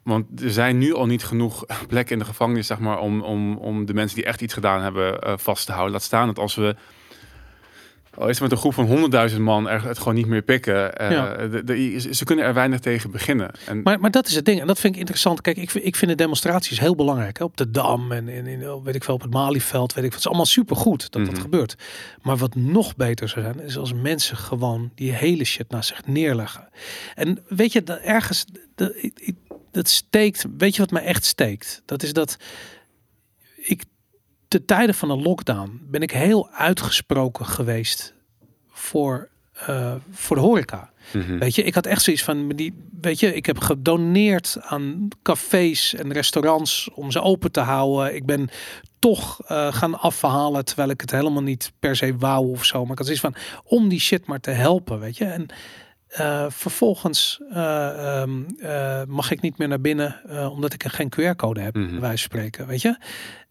[0.04, 3.58] want er zijn nu al niet genoeg plekken in de gevangenis, zeg maar, om, om,
[3.58, 5.93] om de mensen die echt iets gedaan hebben uh, vast te houden.
[5.93, 6.75] Laat staan dat als we
[8.20, 10.96] al is het met een groep van 100.000 man er het gewoon niet meer pikken.
[10.98, 11.48] eh, Ja.
[11.48, 13.52] de, de- ze kunnen er weinig tegen beginnen.
[13.66, 14.62] En, Maar, maar dat is het ding.
[14.62, 15.42] En dat vind ik interessant.
[15.42, 17.38] Kijk, ik, vind- ik vind de demonstraties heel belangrijk.
[17.38, 17.44] Hè?
[17.44, 19.94] Op de Dam en in, in, weet ik veel, op het Malieveld.
[19.94, 21.42] Weet ik, het is allemaal supergoed dat dat Mhm.
[21.42, 21.76] gebeurt.
[22.22, 26.06] Maar wat nog beter zou zijn, is als mensen gewoon die hele shit naast zich
[26.08, 26.70] neerleggen.
[27.16, 28.94] En weet je, dat ergens, dat,
[29.72, 30.46] dat steekt.
[30.58, 31.82] Weet je wat mij echt steekt?
[31.86, 32.38] Dat is dat
[33.56, 33.84] ik
[34.50, 38.14] te tijden van een lockdown ben ik heel uitgesproken geweest
[38.70, 40.92] voor, eh, voor de horeca.
[41.14, 41.38] Mhm.
[41.38, 45.94] Weet je, ik had echt zoiets van, die, weet je, ik heb gedoneerd aan cafés
[45.94, 48.16] en restaurants om ze open te houden.
[48.16, 48.50] Ik ben
[49.00, 52.82] toch eh, gaan afhalen terwijl ik het helemaal niet per se wou of zo.
[52.82, 55.26] Maar ik had zoiets van, om die shit maar te helpen, weet je.
[55.26, 55.50] En
[56.10, 61.10] eh, vervolgens eh, ehm, eh, mag ik niet meer naar binnen omdat ik er geen
[61.10, 62.98] QR-code heb, bij wijze van spreken, weet je.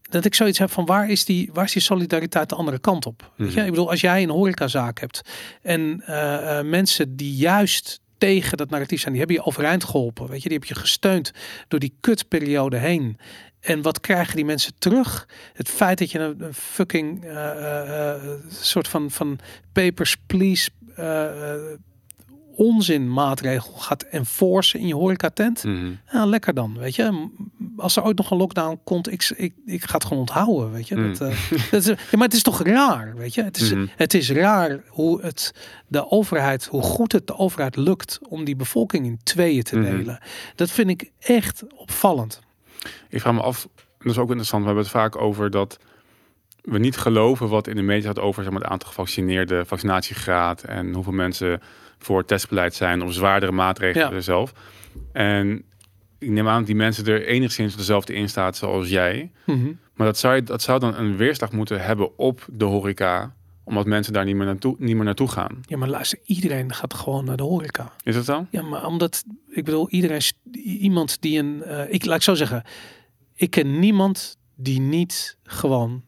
[0.09, 3.07] Dat ik zoiets heb van waar is die, waar is die solidariteit de andere kant
[3.07, 3.33] op?
[3.37, 3.57] Weet je?
[3.57, 3.64] Mhm.
[3.64, 5.21] Ik bedoel, als jij een horecazaak hebt
[5.62, 10.29] en eh, eh, mensen die juist tegen dat narratief zijn, die hebben je overeind geholpen.
[10.29, 11.33] Weet je, die heb je gesteund
[11.68, 13.18] door die kutperiode heen.
[13.61, 15.29] En wat krijgen die mensen terug?
[15.53, 18.14] Het feit dat je een, een fucking eh,
[18.49, 19.38] soort van, van
[19.73, 20.71] papers, please
[22.59, 25.64] onzin maatregel gaat enforcen in je horecatent.
[25.64, 25.90] Mhm.
[26.12, 27.29] Ja, lekker dan, weet je.
[27.77, 30.88] Als er ooit nog een lockdown komt, ik, ik, ik ga het gewoon onthouden, weet
[30.88, 30.97] je.
[30.97, 31.09] Mm.
[31.09, 33.42] Dat, eh, dat is, ja, maar het is toch raar, weet je.
[33.42, 33.87] Het is, Mhm.
[33.97, 35.55] het is raar hoe het
[35.87, 39.90] de overheid, hoe goed het de overheid lukt om die bevolking in tweeën te Mhm.
[39.97, 40.18] delen.
[40.55, 42.40] Dat vind ik echt opvallend.
[43.09, 43.68] Ik vraag me af,
[43.99, 45.79] dat is ook interessant, we hebben het vaak over dat
[46.62, 50.62] we niet geloven wat in de media gaat over zeg maar, het aantal gevaccineerden, vaccinatiegraad
[50.62, 51.61] en hoeveel mensen
[51.99, 54.21] voor testbeleid zijn of zwaardere maatregelen Ja.
[54.21, 54.53] zelf.
[55.13, 55.63] En
[56.19, 59.31] ik neem aan dat die mensen er enigszins dezelfde in staat zoals jij.
[59.47, 59.73] Mhm.
[59.95, 63.35] Maar dat zou, dat zou dan een weerslag moeten hebben op de horeca,
[63.65, 65.61] omdat mensen daar niet meer naartoe, niet meer naartoe gaan.
[65.67, 67.93] Ja, maar luister, iedereen gaat gewoon naar de horeca.
[68.03, 68.47] Is dat dan?
[68.51, 70.21] Ja, maar omdat, ik bedoel, iedereen,
[70.65, 72.63] iemand die een, eh, ik laat ik zo zeggen,
[73.35, 76.03] ik ken niemand die niet gewoon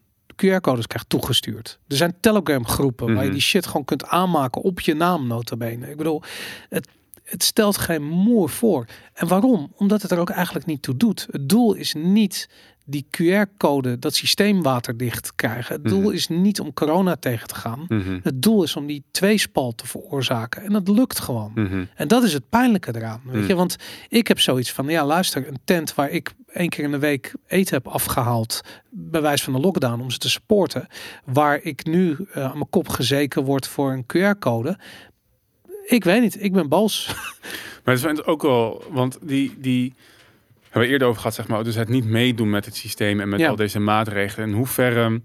[0.46, 1.78] QR-codes krijgt toegestuurd.
[1.88, 3.32] Er zijn Telegram groepen waar je Mhm.
[3.32, 5.90] die shit gewoon kunt aanmaken op je naam nota bene.
[5.90, 6.22] Ik bedoel,
[6.68, 6.88] het,
[7.24, 8.86] het stelt geen moer voor.
[9.14, 9.72] En waarom?
[9.76, 11.26] Omdat het er ook eigenlijk niet toe doet.
[11.30, 12.48] Het doel is niet
[12.90, 15.74] die QR-code, dat systeem waterdicht krijgen.
[15.74, 16.12] Het doel Mhm.
[16.12, 17.84] is niet om corona tegen te gaan.
[17.88, 18.18] Mhm.
[18.22, 20.62] Het doel is om die tweespal te veroorzaken.
[20.62, 21.52] En dat lukt gewoon.
[21.54, 21.84] Mhm.
[21.94, 23.20] En dat is het pijnlijke eraan.
[23.24, 23.54] Weet je?
[23.54, 23.76] Want
[24.08, 27.34] ik heb zoiets van, ja luister, een tent waar ik één keer in de week
[27.46, 30.86] eten heb afgehaald, bij wijze van de lockdown, om ze te supporten,
[31.24, 34.78] waar ik nu eh, aan mijn kop gezeken word voor een QR-code.
[35.86, 37.06] Ik weet niet, ik ben boos.
[37.84, 39.94] Maar het is ook wel, want die, die
[40.70, 43.28] hebben we eerder over gehad, zeg maar, dus het niet meedoen met het systeem en
[43.28, 43.48] met Ja.
[43.48, 44.48] al deze maatregelen.
[44.48, 45.20] En hoeverre,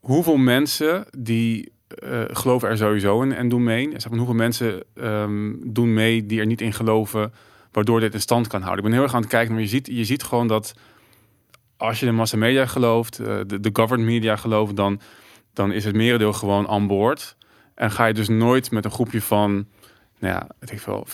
[0.00, 4.82] hoeveel mensen die eh, geloven er sowieso in en doen mee, zeg maar, hoeveel mensen
[4.94, 7.32] ehm, doen mee die er niet in geloven,
[7.72, 8.84] waardoor dit in stand kan houden.
[8.84, 10.74] Ik ben heel erg aan het kijken, maar je ziet, je ziet gewoon dat
[11.76, 15.00] als je de massamedia gelooft, eh, de, de governed media gelooft, dan,
[15.52, 17.36] dan is het merendeel gewoon aan boord.
[17.74, 19.52] En ga je dus nooit met een groepje van,
[20.18, 21.06] nou ja, ik veel,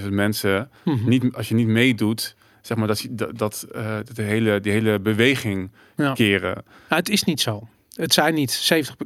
[0.00, 1.08] 500.000 mensen, Mhm.
[1.08, 2.36] niet, als je niet meedoet,
[2.68, 6.12] zeg maar dat, dat, dat, eh, dat de hele, die hele beweging Ja.
[6.12, 6.54] keren.
[6.54, 6.64] Nou,
[7.00, 7.68] het is niet zo.
[7.98, 8.96] Het zijn niet 70,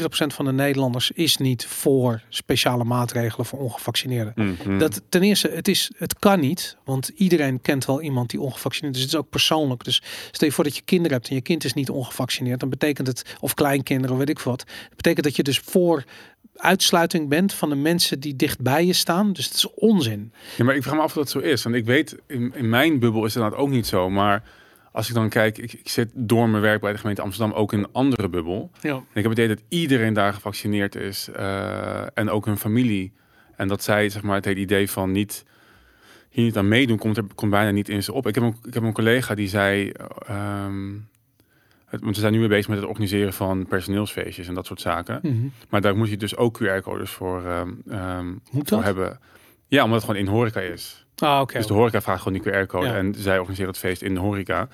[0.00, 4.32] 70% van de Nederlanders is niet voor speciale maatregelen voor ongevaccineerden.
[4.36, 4.78] Mhm.
[4.78, 8.96] Dat ten eerste, het, is, het kan niet, want iedereen kent wel iemand die ongevaccineerd
[8.96, 9.02] is.
[9.02, 9.84] Het is ook persoonlijk.
[9.84, 12.68] Dus stel je voor dat je kinderen hebt en je kind is niet ongevaccineerd, dan
[12.68, 16.04] betekent het, of kleinkinderen, weet ik wat, dat betekent dat je dus voor
[16.54, 19.32] uitsluiting bent van de mensen die dicht bij je staan.
[19.32, 20.32] Dus het is onzin.
[20.56, 21.62] Ja, maar ik vraag me af of dat zo is.
[21.62, 24.10] Want ik weet, in, in mijn bubbel is dat ook niet zo.
[24.10, 24.42] Maar
[24.92, 27.72] als ik dan kijk, ik, ik zit door mijn werk bij de gemeente Amsterdam ook
[27.72, 28.70] in een andere bubbel.
[28.80, 28.90] Ja.
[28.90, 31.28] En ik heb het idee dat iedereen daar gevaccineerd is.
[31.28, 33.12] eh, en ook hun familie.
[33.56, 35.44] En dat zij, zeg maar, het hele idee van niet
[36.32, 38.26] hier niet aan meedoen, komt er komt bijna niet in ze op.
[38.26, 39.92] Ik heb een, ik heb een collega die zei.
[41.86, 44.80] het, want we zijn nu weer bezig met het organiseren van personeelsfeestjes en dat soort
[44.80, 45.18] zaken.
[45.22, 45.46] Mhm.
[45.68, 49.20] Maar daar moet je dus ook QR-codes voor, ehm, Moet voor hebben.
[49.66, 51.01] Ja, omdat het gewoon in horeca is.
[51.22, 51.46] Ah.
[51.46, 52.94] Dus de horeca vraagt gewoon die QR-code Ja.
[52.96, 54.68] en zij organiseren het feest in de horeca.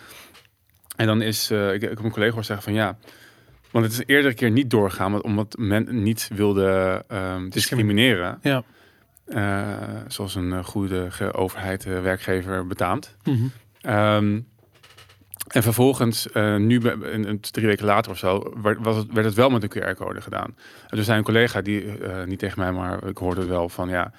[0.96, 2.98] En dan is, eh, ik, ik heb een collega hoor zeggen van ja,
[3.70, 8.62] want het is een eerdere keer niet doorgaan, omdat men niet wilde ehm, discrimineren, Ja.
[9.26, 9.66] eh,
[10.06, 13.16] zoals een eh, goede ge- overheid eh, werkgever betaamt.
[13.24, 13.44] Mhm.
[13.80, 14.40] Ehm,
[15.48, 16.80] en vervolgens, nu
[17.40, 20.56] drie weken later of zo, werd, was het, werd het wel met een QR-code gedaan.
[20.88, 21.84] En toen zei een collega, die
[22.26, 24.12] niet tegen mij, maar ik hoorde het wel van ja,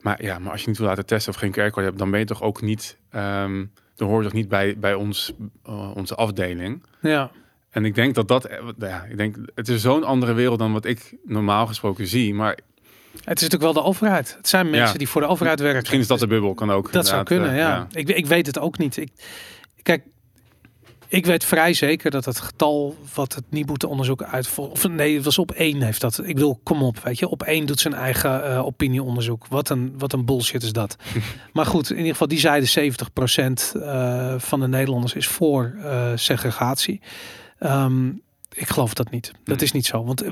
[0.00, 2.20] maar ja, maar als je niet wil laten testen of geen QR-code hebt, dan ben
[2.20, 3.64] je toch ook niet, ehm
[3.96, 5.32] dan hoor je toch niet bij, bij ons,
[5.64, 6.82] eh, onze afdeling.
[7.00, 7.30] Ja.
[7.70, 10.72] En ik denk dat dat, eh, ja, ik denk, het is zo'n andere wereld dan
[10.72, 12.34] wat ik normaal gesproken zie.
[12.34, 12.58] Maar
[13.12, 14.34] Het is natuurlijk wel de overheid.
[14.36, 14.98] Het zijn mensen Ja.
[14.98, 15.78] die voor de overheid werken.
[15.78, 16.92] misschien is dat de bubbel, kan ook.
[16.92, 17.86] Dat zou kunnen, eh, ja.
[17.92, 18.96] Ik, ik weet het ook niet.
[18.96, 19.10] Ik,
[19.82, 20.02] kijk,
[21.08, 24.70] ik weet vrij zeker dat het getal wat het Nibud-onderzoek uitvoert...
[24.70, 26.18] Of nee, het was op één heeft dat.
[26.18, 27.28] Ik bedoel, kom op, weet je.
[27.28, 29.46] Op één doet zijn eigen eh, opinieonderzoek.
[29.46, 30.96] Wat een, wat een bullshit is dat.
[31.52, 32.94] maar goed, in ieder geval, die zeiden
[33.72, 37.00] 70% eh, van de Nederlanders is voor eh, segregatie.
[37.58, 38.08] Ehm,
[38.52, 39.32] ik geloof dat niet.
[39.44, 39.64] Dat Hmm.
[39.64, 40.04] is niet zo.
[40.04, 40.24] Want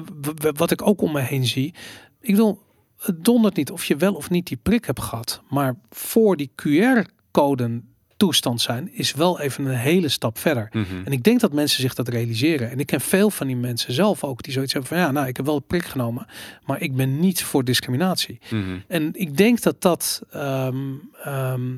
[0.56, 1.74] wat ik ook om me heen zie...
[2.20, 2.62] Ik bedoel,
[2.98, 5.42] het dondert niet of je wel of niet die prik hebt gehad.
[5.48, 7.82] Maar voor die QR-code
[8.16, 10.68] toestand zijn, is wel even een hele stap verder.
[10.72, 10.84] Mhm.
[11.04, 12.70] En ik denk dat mensen zich dat realiseren.
[12.70, 15.26] En ik ken veel van die mensen zelf ook die zoiets hebben van ja, nou,
[15.26, 16.26] ik heb wel een prik genomen,
[16.64, 18.38] maar ik ben niet voor discriminatie.
[18.50, 18.78] Mhm.
[18.88, 21.74] En ik denk dat dat ehm, ehm,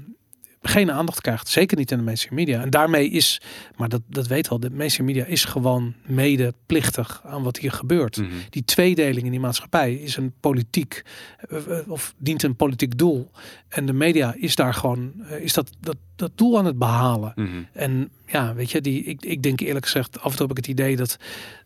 [0.63, 1.49] geen aandacht krijgt.
[1.49, 2.63] Zeker niet in de mainstream media.
[2.63, 3.41] En daarmee is,
[3.77, 8.17] maar dat, dat weet wel, de mainstream media is gewoon medeplichtig aan wat hier gebeurt.
[8.17, 8.29] Mhm.
[8.51, 11.03] Die tweedeling in die maatschappij is een politiek
[11.49, 13.31] eh, of dient een politiek doel.
[13.69, 17.33] En de media is daar gewoon, eh, is dat, dat, dat doel aan het behalen.
[17.35, 17.49] Mhm.
[17.73, 20.65] En ja, weet je, die, ik, ik denk eerlijk gezegd, af en toe heb ik
[20.67, 21.17] het idee dat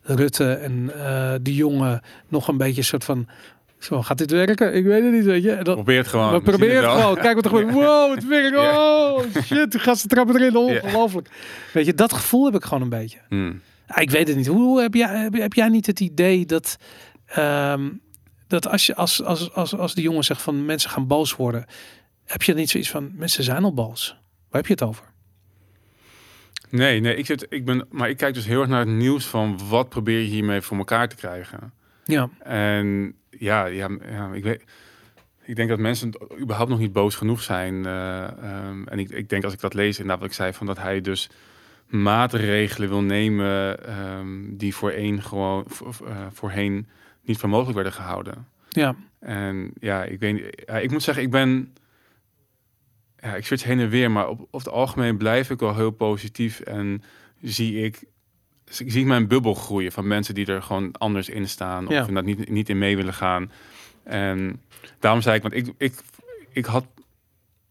[0.03, 3.27] Rutte en eh die jongen nog een beetje een soort van.
[3.83, 4.75] Zo, gaat dit werken?
[4.75, 5.59] Ik weet het niet, weet je.
[5.63, 6.33] Dat, Probeer het gewoon.
[6.33, 7.17] we proberen het gewoon.
[7.17, 7.73] Kijk wat er gebeurt.
[7.85, 8.57] Wow, het werkt.
[8.57, 10.57] Oh, shit, de gasten trappen erin.
[10.57, 11.29] Ongelooflijk.
[11.73, 13.19] Weet je, dat gevoel heb ik gewoon een beetje.
[13.29, 13.53] Mhm.
[13.89, 14.47] Ja, ik weet het niet.
[14.47, 16.77] Hoe heb jij, heb, heb jij niet het idee dat,
[17.27, 17.91] ehm,
[18.47, 21.67] dat als, je, als, als, als, als die jongen zegt van mensen gaan boos worden,
[22.25, 24.17] heb je niet zoiets van mensen zijn al boos?
[24.51, 25.05] Waar heb je het over?
[26.71, 29.25] Nee, nee, ik zit, ik ben, maar ik kijk dus heel erg naar het nieuws
[29.27, 31.73] van wat probeer je hiermee voor elkaar te krijgen.
[32.05, 34.65] Ja, En ja, ja, ja ik weet.
[35.45, 37.87] Ik denk dat mensen überhaupt nog niet boos genoeg zijn.
[37.87, 40.67] eh, ehm, en ik, ik denk als ik dat lees, inderdaad wat ik zei, van
[40.67, 41.31] dat hij dus
[41.87, 46.89] maatregelen wil nemen ehm, die voorheen gewoon voor, uh, voorheen
[47.23, 48.47] niet voor mogelijk werden gehouden.
[48.69, 50.63] ja, En ja, ik weet.
[50.67, 51.75] Ja, ik moet zeggen, ik ben.
[53.19, 55.91] Ja, ik switch heen en weer, maar op, op het algemeen blijf ik wel heel
[55.91, 57.03] positief en
[57.43, 58.05] zie ik.
[58.79, 61.93] Dus Ik zie mijn bubbel groeien van mensen die er gewoon anders in staan of
[61.93, 61.99] Ja.
[61.99, 63.51] inderdaad niet, niet in mee willen gaan.
[64.03, 64.61] En
[64.99, 65.95] daarom zei ik, want ik, ik,
[66.53, 66.87] ik had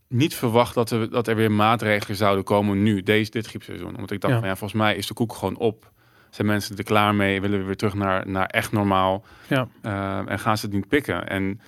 [0.08, 3.96] niet verwacht dat er, dat er weer maatregelen zouden komen nu, deze, dit griepseizoen.
[3.96, 4.40] Omdat ik dacht, Ja.
[4.40, 5.92] van, ja, volgens mij is de koek gewoon op.
[6.30, 7.42] Zijn mensen er klaar mee?
[7.42, 9.24] Willen we weer terug naar, naar echt normaal?
[9.48, 9.68] ja.
[9.86, 11.28] Uh, en gaan ze het niet pikken?
[11.28, 11.62] En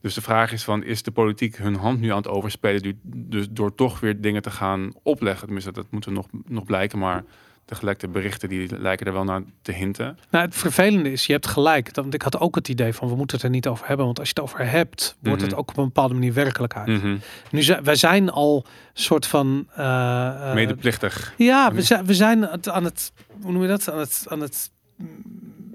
[0.00, 2.82] dus de vraag is van, is de politiek hun hand nu aan het overspelen?
[2.82, 5.44] du- Dus door toch weer dingen te gaan opleggen.
[5.44, 6.98] Tenminste, dat moeten nog, nog blijken.
[6.98, 7.24] Maar
[7.70, 10.18] de gelekte berichten die lijken er wel naar te hinten.
[10.30, 11.94] Nou, het vervelende is, je hebt gelijk.
[11.94, 14.06] Want ik had ook het idee van, we moeten het er niet over hebben.
[14.06, 15.60] Want als je het over hebt, wordt het Mhm.
[15.60, 16.86] ook op een bepaalde manier werkelijkheid.
[16.86, 17.16] Mhm.
[17.50, 19.66] Nu zijn, wij zijn al soort van...
[19.74, 21.34] eh, eh, Medeplichtig.
[21.36, 23.90] Ja, we zijn, we zijn aan het, hoe noem je dat?
[23.90, 24.70] Aan het, aan het,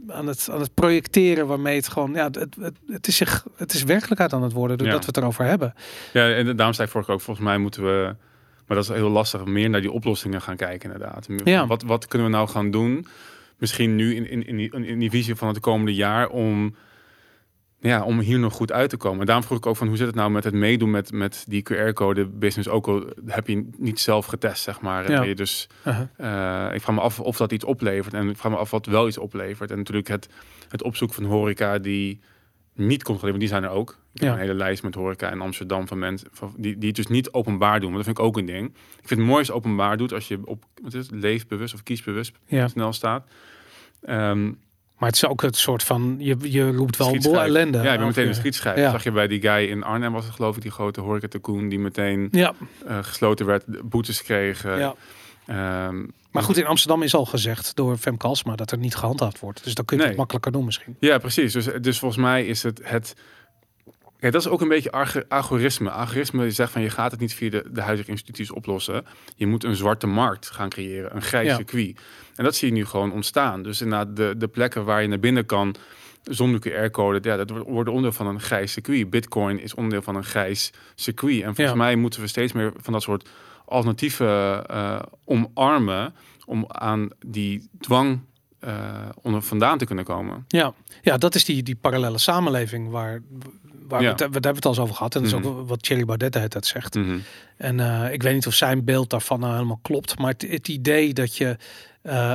[0.07, 3.73] aan het, aan het projecteren waarmee het gewoon, ja, het, het, het is zich, het
[3.73, 5.01] is werkelijkheid aan het worden doordat Ja.
[5.01, 5.73] we het erover hebben.
[6.13, 8.15] Ja, en daarom zei ik vorige ook, volgens mij moeten we...
[8.67, 11.27] Maar dat is heel lastig, meer naar die oplossingen gaan kijken inderdaad.
[11.43, 11.67] Ja.
[11.67, 13.05] Wat, wat kunnen we nou gaan doen?
[13.57, 16.75] Misschien nu in, in, in, die, in die visie van het komende jaar om...
[17.79, 19.19] Ja, om hier nog goed uit te komen.
[19.19, 21.45] En daarom vroeg ik ook van hoe zit het nou met het meedoen met, met
[21.47, 22.69] die QR-code business.
[22.69, 25.11] Ook al heb je niet zelf getest, zeg maar.
[25.11, 25.23] Ja.
[25.23, 26.07] Je dus, Uh-huh.
[26.67, 28.13] eh, ik vraag me af of dat iets oplevert.
[28.13, 29.71] En ik vraag me af wat wel iets oplevert.
[29.71, 30.29] En natuurlijk het,
[30.69, 32.19] het opzoeken van horeca die
[32.75, 33.89] niet controleren, want die zijn er ook.
[34.13, 34.35] Ik heb Ja.
[34.35, 37.31] een hele lijst met horeca in Amsterdam van mensen van, die, die het dus niet
[37.31, 37.91] openbaar doen.
[37.93, 38.67] Want dat vind ik ook een ding.
[39.01, 41.15] Ik vind het mooi als je het openbaar doet als je op wat is het,
[41.15, 42.67] leefbewust of kiesbewust Ja.
[42.67, 43.27] snel staat.
[44.01, 44.51] Ehm,
[44.97, 47.77] Maar het is ook het soort van, je, je roept wel een boel ellende.
[47.77, 48.77] Ja, ik ben over meteen je- een schietschrijf.
[48.77, 48.91] Ja.
[48.91, 51.69] Zag je bij die guy in Arnhem was het geloof ik, die grote horeca tycoon
[51.69, 52.53] die meteen Ja,
[52.85, 54.65] eh, gesloten werd, boetes kreeg.
[54.65, 54.95] eh, ja.
[55.45, 59.39] Ehm, Maar goed, in Amsterdam is al gezegd door Fem Kalsma dat er niet gehandhaafd
[59.39, 59.63] wordt.
[59.63, 60.09] Dus dan kun je Nee.
[60.11, 60.95] het makkelijker doen misschien.
[60.99, 61.53] Ja, precies.
[61.53, 63.15] Dus, dus volgens mij is het het.
[64.19, 64.91] Ja, dat is ook een beetje
[65.29, 65.89] algoritme.
[65.89, 69.05] Algoritme zegt van je gaat het niet via de, de huidige instituties oplossen.
[69.35, 71.55] Je moet een zwarte markt gaan creëren, een grijs Ja.
[71.55, 71.99] circuit.
[72.35, 73.63] En dat zie je nu gewoon ontstaan.
[73.63, 75.75] Dus inderdaad, de, de plekken waar je naar binnen kan
[76.23, 79.09] zonder QR-code, ja, dat wordt- onderdeel van een grijs circuit.
[79.09, 81.35] Bitcoin is onderdeel van een grijs circuit.
[81.41, 81.75] En volgens Ja.
[81.83, 83.29] mij moeten we steeds meer van dat soort
[83.65, 86.13] alternatieven eh, omarmen
[86.45, 88.19] om aan die dwang
[88.59, 90.45] eh, onder vandaan te kunnen komen.
[90.47, 93.21] Ja, ja dat is die, die parallele samenleving waar,
[93.87, 94.05] waar Ja.
[94.05, 95.15] we, het, we hebben het al eens over gehad.
[95.15, 95.47] En dat is Mhm.
[95.47, 96.95] ook wat Thierry Baudet de hele tijd zegt.
[96.95, 97.17] Mhm.
[97.57, 100.19] En eh, ik weet niet of zijn beeld daarvan nou helemaal klopt.
[100.19, 101.57] Maar het, het idee dat je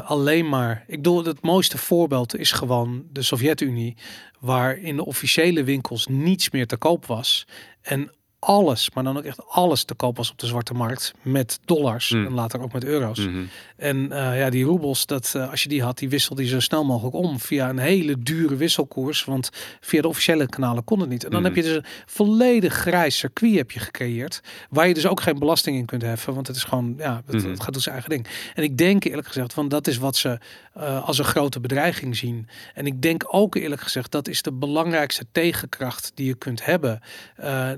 [0.05, 0.85] alleen maar...
[0.87, 3.97] Ik bedoel, het mooiste voorbeeld is gewoon de Sovjet-Unie.
[4.41, 7.47] Waar in de officiële winkels niets meer te koop was.
[7.83, 11.59] En alles, maar dan ook echt alles te koop was op de zwarte markt met
[11.65, 12.27] dollars Mm.
[12.27, 13.19] en later ook met euro's.
[13.19, 13.43] Mhm.
[13.77, 16.61] En eh, ja, die roebels, dat, eh, als je die had, die wisselde je zo
[16.61, 19.25] snel mogelijk om via een hele dure wisselkoers.
[19.25, 19.51] Want
[19.81, 21.25] via de officiële kanalen kon het niet.
[21.25, 21.49] En dan Mhm.
[21.55, 24.41] heb je dus een volledig grijs circuit heb je gecreëerd.
[24.71, 26.35] Waar je dus ook geen belasting in kunt heffen.
[26.35, 28.27] Want het is gewoon, ja, het, het gaat doen zijn eigen ding.
[28.55, 30.39] En ik denk eerlijk gezegd, van dat is wat ze
[30.75, 32.49] eh, als een grote bedreiging zien.
[32.75, 37.01] En ik denk ook eerlijk gezegd, dat is de belangrijkste tegenkracht die je kunt hebben.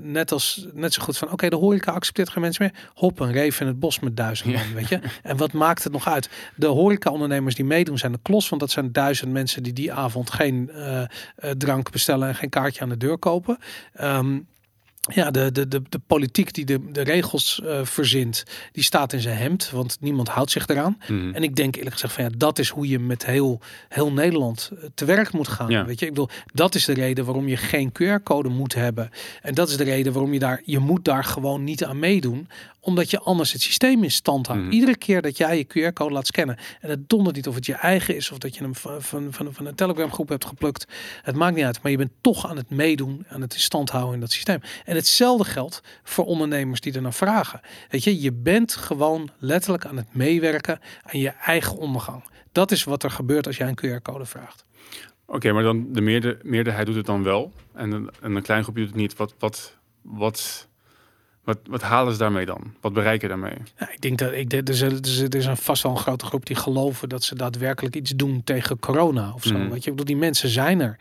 [0.01, 2.89] Net als net zo goed van, oké, de horeca accepteert geen mensen meer.
[2.93, 4.57] Hop, een reef in het bos met duizend Ja.
[4.57, 4.99] man, weet je.
[5.23, 6.29] En wat maakt het nog uit?
[6.55, 10.31] De horeca-ondernemers die meedoen zijn de klos, want dat zijn duizend mensen die die avond
[10.31, 11.07] geen eh, eh,
[11.57, 13.57] drank bestellen en geen kaartje aan de deur kopen.
[13.93, 14.39] Ehm,
[15.11, 19.19] ja, de, de, de, de politiek die de, de regels eh, verzint, die staat in
[19.19, 20.97] zijn hemd, want niemand houdt zich eraan.
[21.07, 21.33] Mhm.
[21.33, 24.71] En ik denk eerlijk gezegd van ja, dat is hoe je met heel, heel Nederland
[24.73, 25.69] eh, te werk moet gaan.
[25.69, 25.85] Ja.
[25.85, 29.09] Weet je, ik bedoel, dat is de reden waarom je geen QR-code moet hebben.
[29.41, 32.47] En dat is de reden waarom je daar, je moet daar gewoon niet aan meedoen,
[32.83, 34.63] omdat je anders het systeem in stand houdt.
[34.63, 34.71] Mhm.
[34.71, 37.73] Iedere keer dat jij je QR-code laat scannen, en het dondert niet of het je
[37.73, 40.87] eigen is of dat je hem van, van, van, van een Telegram groep hebt geplukt.
[41.21, 43.89] Het maakt niet uit, maar je bent toch aan het meedoen, aan het in stand
[43.89, 44.59] houden in dat systeem.
[44.85, 47.61] En hetzelfde geldt voor ondernemers die er naar vragen.
[47.89, 52.23] Weet je, je bent gewoon letterlijk aan het meewerken aan je eigen ondergang.
[52.51, 54.65] Dat is wat er gebeurt als jij een QR-code vraagt.
[55.25, 57.51] Oké, maar dan de meerder, meerderheid doet het dan wel.
[57.73, 59.15] En een, en een klein groepje doet het niet.
[59.15, 60.67] Wat, wat, wat,
[61.43, 62.73] wat, wat halen ze daarmee dan?
[62.81, 63.57] Wat bereiken daarmee?
[63.79, 65.97] Ja, ik denk dat ik er, is, er, is, er is een vast wel een
[65.97, 69.57] grote groep die geloven dat ze daadwerkelijk iets doen tegen corona of zo.
[69.57, 69.69] Mhm.
[69.69, 70.97] Weet je, ik bedoel, die mensen zijn er.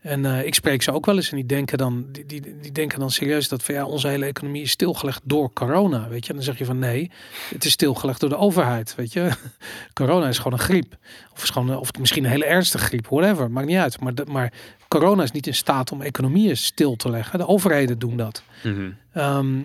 [0.00, 2.72] En eh, ik spreek ze ook wel eens en die denken dan, die, die, die
[2.72, 6.08] denken dan serieus dat van ja, onze hele economie is stilgelegd door corona.
[6.08, 7.10] Weet je, en dan zeg je van nee,
[7.48, 8.94] het is stilgelegd door de overheid.
[8.94, 9.30] Weet je,
[9.92, 10.96] corona is gewoon een griep.
[11.32, 14.00] Of, is gewoon, of misschien een hele ernstige griep, whatever, maakt niet uit.
[14.00, 14.52] Maar, de, maar
[14.88, 17.38] corona is niet in staat om economieën stil te leggen.
[17.38, 18.42] De overheden doen dat.
[18.62, 18.90] Mhm.
[19.12, 19.60] Ehm,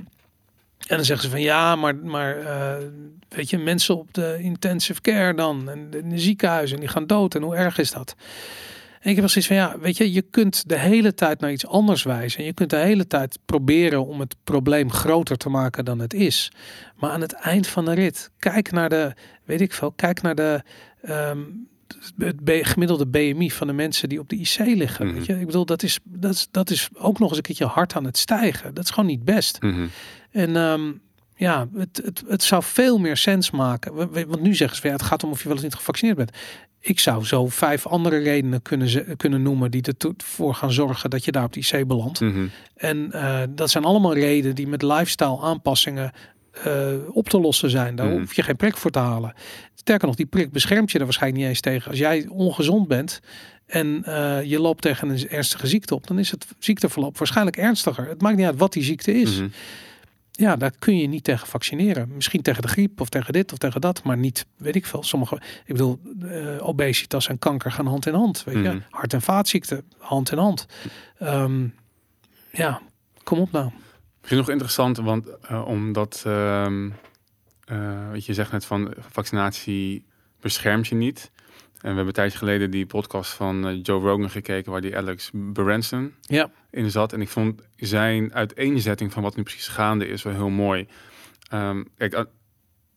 [0.87, 2.83] en dan zeggen ze van ja, maar, maar eh,
[3.29, 7.35] weet je, mensen op de intensive care dan en in de ziekenhuizen die gaan dood
[7.35, 8.15] en hoe erg is dat?
[9.03, 11.67] En ik heb zoiets van ja, weet je, je kunt de hele tijd naar iets
[11.67, 15.85] anders wijzen en je kunt de hele tijd proberen om het probleem groter te maken
[15.85, 16.51] dan het is.
[16.95, 19.13] Maar aan het eind van de rit, kijk naar de,
[19.45, 20.61] weet ik veel, kijk naar de
[21.01, 21.39] ehm,
[22.17, 25.05] het B- gemiddelde BMI van de mensen die op de IC liggen.
[25.05, 25.15] Mhm.
[25.15, 27.65] Weet je, ik bedoel, dat is, dat, is, dat is ook nog eens een keertje
[27.65, 28.73] hard aan het stijgen.
[28.73, 29.61] Dat is gewoon niet best.
[29.61, 29.85] Mhm.
[30.31, 30.91] En ehm,
[31.43, 33.95] ja, het, het, het zou veel meer sens maken.
[34.11, 36.31] Want nu zeggen ze, ja, het gaat om of je wel of niet gevaccineerd bent.
[36.79, 41.25] Ik zou zo vijf andere redenen kunnen, ze, kunnen noemen die ervoor gaan zorgen dat
[41.25, 42.19] je daar op de IC belandt.
[42.19, 42.45] Mhm.
[42.75, 46.11] En eh, dat zijn allemaal redenen die met lifestyle aanpassingen
[46.63, 47.95] eh, op te lossen zijn.
[47.95, 48.19] Daar Mhm.
[48.19, 49.33] hoef je geen prik voor te halen.
[49.75, 51.89] Sterker nog, die prik beschermt je er waarschijnlijk niet eens tegen.
[51.89, 53.19] Als jij ongezond bent
[53.65, 58.07] en eh, je loopt tegen een ernstige ziekte op, dan is het ziekteverloop waarschijnlijk ernstiger.
[58.07, 59.37] Het maakt niet uit wat die ziekte is.
[59.37, 59.47] Mhm.
[60.35, 62.09] Ja, daar kun je niet tegen vaccineren.
[62.15, 65.03] Misschien tegen de griep of tegen dit of tegen dat, maar niet, weet ik veel.
[65.03, 68.43] Sommige, ik bedoel, eh, obesitas en kanker gaan hand in hand.
[68.43, 70.65] Weet je, hart- en vaatziekten hand in hand.
[71.17, 71.67] Ehm,
[72.51, 72.81] ja,
[73.23, 73.71] kom op nou.
[74.19, 76.89] Misschien nog interessant, want eh, omdat ehm
[77.65, 80.05] eh, wat je zegt net van vaccinatie
[80.39, 81.31] beschermt je niet.
[81.83, 84.97] En we hebben een tijdje geleden die podcast van eh, Joe Rogan gekeken, waar die
[84.97, 86.51] Alex Berenson Ja.
[86.71, 87.13] in zat.
[87.13, 90.87] En ik vond zijn uiteenzetting van wat nu precies gaande is wel heel mooi.
[91.49, 92.23] Ehm, kijk, eh,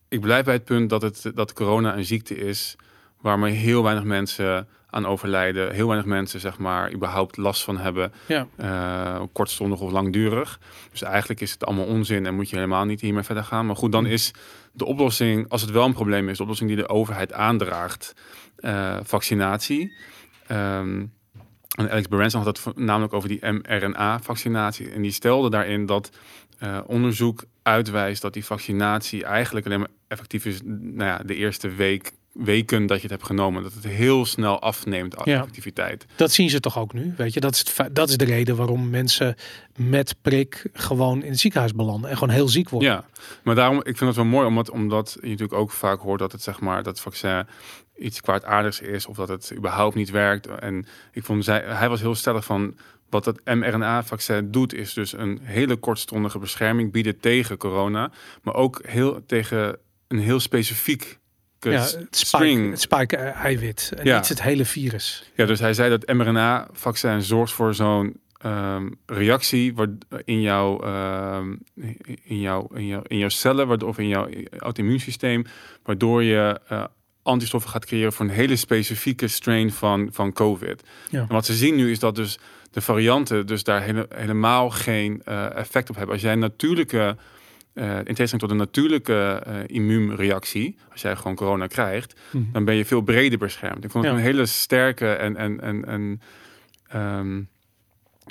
[0.07, 2.75] ik blijf bij het punt dat, het, dat corona een ziekte is
[3.21, 5.71] waar maar heel weinig mensen aan overlijden.
[5.73, 8.11] Heel weinig mensen, zeg maar, überhaupt last van hebben.
[8.25, 8.47] Ja.
[8.55, 10.59] eh, kortstondig of langdurig.
[10.91, 13.65] Dus eigenlijk is het allemaal onzin en moet je helemaal niet hiermee verder gaan.
[13.65, 14.31] Maar goed, dan is
[14.71, 18.13] de oplossing, als het wel een probleem is, de oplossing die de overheid aandraagt,
[18.55, 19.93] eh, vaccinatie.
[20.47, 21.05] Ehm,
[21.77, 24.89] en Alex Berenson had het vo- namelijk over die mRNA-vaccinatie.
[24.91, 26.09] En die stelde daarin dat
[26.59, 31.69] eh, onderzoek uitwijst dat die vaccinatie eigenlijk alleen maar effectief is nou ja, de eerste
[31.69, 33.63] week, weken dat je het hebt genomen.
[33.63, 35.39] Dat het heel snel afneemt, Ja.
[35.39, 36.05] activiteit.
[36.15, 37.39] Dat zien ze toch ook nu, weet je.
[37.39, 39.35] Dat is, het, dat is de reden waarom mensen
[39.75, 42.89] met prik gewoon in het ziekenhuis belanden en gewoon heel ziek worden.
[42.89, 43.05] Ja,
[43.43, 46.31] maar daarom, ik vind het wel mooi, omdat, omdat je natuurlijk ook vaak hoort dat
[46.31, 47.45] het zeg maar dat vaccin
[47.97, 50.47] iets kwaadaardigs is of dat het überhaupt niet werkt.
[50.47, 52.77] En ik vond zij, hij was heel stellig van
[53.09, 58.11] wat het mRNA-vaccin doet, is dus een hele kortstondige bescherming bieden tegen corona,
[58.43, 61.19] maar ook heel tegen een heel specifiek
[61.59, 64.15] Ja, het spike, het spike eh, eiwit en Ja.
[64.17, 65.31] niet het hele virus.
[65.35, 69.87] Ja, dus hij zei dat mRNA-vaccin zorgt voor zo'n ehm, reactie waar,
[70.25, 71.55] in, jouw, ehm,
[72.23, 74.29] in, jouw, in, jouw, in jouw cellen waardoor, of in jouw
[74.59, 75.45] auto-immuunsysteem,
[75.83, 76.83] waardoor je eh,
[77.23, 80.83] antistoffen gaat creëren voor een hele specifieke strain van, van COVID.
[81.09, 81.19] Ja.
[81.19, 82.39] En wat ze zien nu is dat dus
[82.71, 86.13] de varianten dus daar hele, helemaal geen uh, effect op hebben.
[86.13, 87.17] Als jij natuurlijke,
[87.83, 92.43] in tegenstelling tot een natuurlijke uh, immuunreactie, als jij gewoon corona krijgt, Mhm.
[92.51, 93.83] dan ben je veel breder beschermd.
[93.83, 94.19] Ik vond het Ja.
[94.19, 96.21] een hele sterke en, en, en, en
[96.87, 97.41] ehm,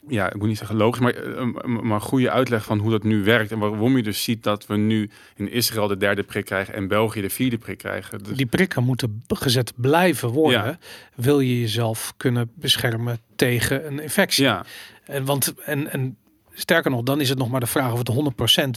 [0.09, 3.03] ja, ik moet niet zeggen logisch, maar, eh, een- maar goede uitleg van hoe dat
[3.03, 3.53] nu werkt.
[3.53, 6.89] En waarom je dus ziet dat we nu in Israël de derde prik krijgen en
[6.89, 8.23] België de vierde prik krijgen.
[8.25, 10.65] Dus, Die prikken moeten gezet blijven worden.
[10.65, 10.79] Ja.
[11.15, 14.45] Wil je jezelf kunnen beschermen tegen een infectie.
[14.45, 14.65] ja,
[15.05, 16.17] En, want, en, en
[16.57, 18.11] sterker nog, dan is het nog maar de vraag of het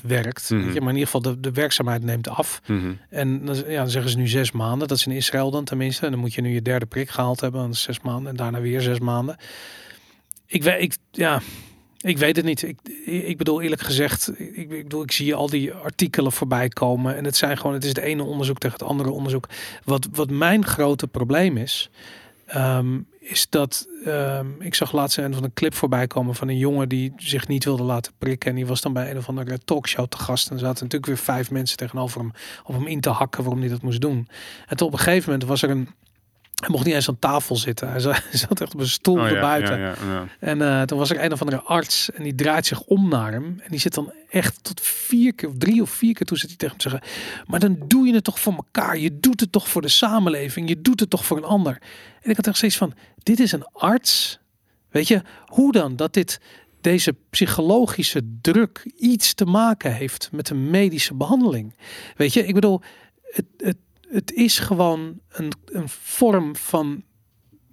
[0.02, 0.50] 100% werkt.
[0.50, 0.74] Mhm.
[0.74, 0.82] Je?
[0.82, 2.62] Maar in ieder geval, de, de werkzaamheid neemt af.
[2.68, 2.92] mhm.
[3.10, 4.88] En dan, ja, dan zeggen ze nu zes maanden.
[4.88, 6.06] Dat is in Israël dan tenminste.
[6.06, 7.62] En dan moet je nu je derde prik gehaald hebben.
[7.62, 8.32] Dan zes maanden.
[8.32, 9.38] En daarna weer zes maanden.
[10.46, 11.42] Ik weet, ik, ja,
[12.02, 12.64] ik weet het niet.
[12.64, 17.16] Ik, ik bedoel eerlijk gezegd, ik, ik bedoel, ik zie al die artikelen voorbij komen.
[17.16, 19.48] En het zijn gewoon, het is het ene onderzoek tegen het andere onderzoek.
[19.84, 21.90] Wat, wat mijn grote probleem is,
[22.50, 26.58] ehm, is dat ehm, ik zag laatst een van een clip voorbij komen van een
[26.58, 28.50] jongen die zich niet wilde laten prikken.
[28.50, 30.48] En die was dan bij een of andere talkshow te gast.
[30.48, 32.32] En er zaten natuurlijk weer vijf mensen tegenover hem
[32.64, 34.28] om hem in te hakken waarom hij dat moest doen.
[34.68, 35.90] En toen op een gegeven moment was er een.
[36.60, 37.90] Hij mocht niet eens aan tafel zitten.
[37.92, 39.80] Hij zat, echt op een stoel Oh, ja, erbuiten.
[39.80, 40.28] ja, ja, ja.
[40.40, 43.32] En eh, toen was er een of andere arts en die draait zich om naar
[43.32, 43.44] hem.
[43.46, 46.50] En die zit dan echt tot vier keer, of drie of vier keer toe zit
[46.50, 47.10] hij tegen hem te zeggen.
[47.48, 48.98] Maar dan doe je het toch voor elkaar.
[48.98, 50.70] Je doet het toch voor de samenleving.
[50.70, 51.82] Je doet het toch voor een ander.
[52.22, 52.94] En ik had echt steeds van,
[53.24, 54.40] dit is een arts.
[54.90, 56.40] Weet je, hoe dan dat dit,
[56.82, 61.76] deze psychologische druk iets te maken heeft met een medische behandeling.
[62.16, 62.82] Weet je, ik bedoel,
[63.22, 63.78] het, het,
[64.12, 67.04] het is gewoon een, een vorm van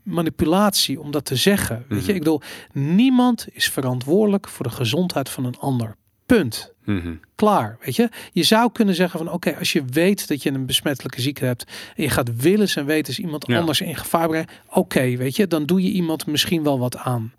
[0.03, 1.85] manipulatie om dat te zeggen.
[1.89, 2.11] Weet je, Mhm.
[2.15, 2.41] ik bedoel,
[2.73, 5.97] niemand is verantwoordelijk voor de gezondheid van een ander.
[6.27, 6.73] Punt.
[6.85, 7.15] Mhm.
[7.35, 8.09] Klaar, weet je.
[8.33, 11.65] Je zou kunnen zeggen van oké, als je weet dat je een besmettelijke ziekte hebt
[11.97, 13.59] en je gaat willens en wetens iemand Ja.
[13.59, 17.33] anders in gevaar brengen, oké, weet je, dan doe je iemand misschien wel wat aan.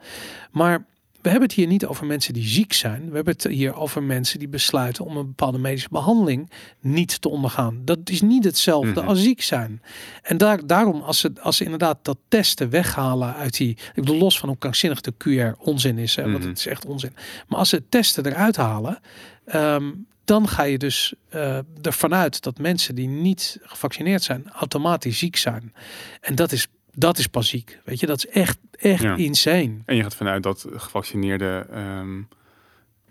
[0.51, 0.85] Maar
[1.28, 3.09] we hebben het hier niet over mensen die ziek zijn.
[3.09, 6.49] We hebben het hier over mensen die besluiten om een bepaalde medische behandeling
[6.80, 7.82] niet te ondergaan.
[7.86, 9.07] Dat is niet hetzelfde Mhm.
[9.07, 9.82] als ziek zijn.
[10.23, 13.69] En daar, daarom, als ze, als ze inderdaad dat testen weghalen uit die.
[13.69, 16.47] Ik bedoel, los van hoe krankzinnig de QR onzin is, hè, want Mhm.
[16.47, 17.13] het is echt onzin.
[17.47, 18.99] Maar als ze het testen eruit halen,
[19.45, 19.91] ehm,
[20.25, 25.36] dan ga je dus eh, ervan uit dat mensen die niet gevaccineerd zijn, automatisch ziek
[25.36, 25.73] zijn.
[26.21, 26.67] En dat is,
[26.99, 27.79] dat is pas ziek.
[27.85, 29.15] Weet je, dat is echt, echt Ja.
[29.15, 29.77] insane.
[29.85, 32.21] En je gaat vanuit dat gevaccineerden ehm,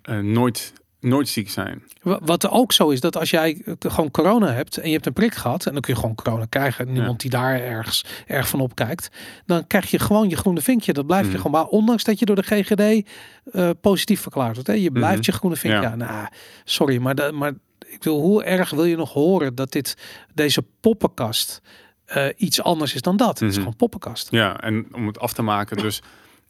[0.02, 1.82] eh, nooit, nooit ziek zijn.
[2.02, 4.92] Wa- Wat er ook zo is, dat als jij eh, gewoon corona hebt en je
[4.94, 8.04] hebt een prik gehad, en dan kun je gewoon corona krijgen, niemand die daar ergens
[8.26, 9.08] erg van opkijkt,
[9.46, 10.92] dan krijg je gewoon je groene vinkje.
[10.92, 11.42] Dat blijft je Mhm.
[11.42, 13.08] gewoon, maar ondanks dat je door de GGD
[13.52, 14.68] eh, positief verklaard wordt.
[14.68, 14.74] Hè?
[14.74, 15.30] Je blijft Mhm.
[15.30, 15.80] je groene vinkje.
[15.80, 15.90] Ja.
[15.90, 15.98] aan.
[15.98, 16.26] Nou,
[16.64, 17.52] sorry, maar, maar
[17.86, 19.96] ik wil, hoe erg wil je nog horen dat dit,
[20.34, 21.60] deze poppenkast
[22.06, 23.28] eh, iets anders is dan dat?
[23.38, 23.58] Het is Mhm.
[23.58, 24.30] gewoon poppenkast.
[24.30, 26.02] Ja, en om het af te maken, dus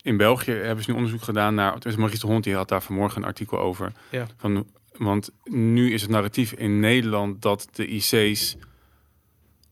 [0.02, 1.80] in België hebben ze nu onderzoek gedaan naar.
[1.80, 3.92] Dus Maurice de Hond die had daar vanmorgen een artikel over.
[4.10, 4.26] Ja.
[4.36, 8.56] Van, want nu is het narratief in Nederland dat de IC's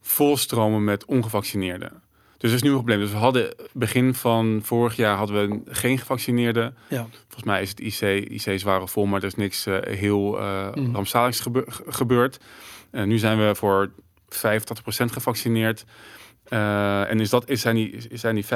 [0.00, 2.02] volstromen met ongevaccineerden.
[2.38, 2.98] Dus dat is nu een probleem.
[3.00, 6.76] Dus we hadden begin van vorig jaar hadden we geen gevaccineerden.
[6.88, 7.06] Ja.
[7.10, 10.38] Volgens mij is het IC, IC's waren vol, maar er is niks eh, heel
[10.92, 12.38] rampzaligs gebe- ge- gebeurd.
[12.90, 13.90] En nu zijn we voor
[14.36, 14.40] 85%
[15.12, 15.84] gevaccineerd.
[16.44, 18.48] Eh, en is dat, is zijn, die, zijn die 15%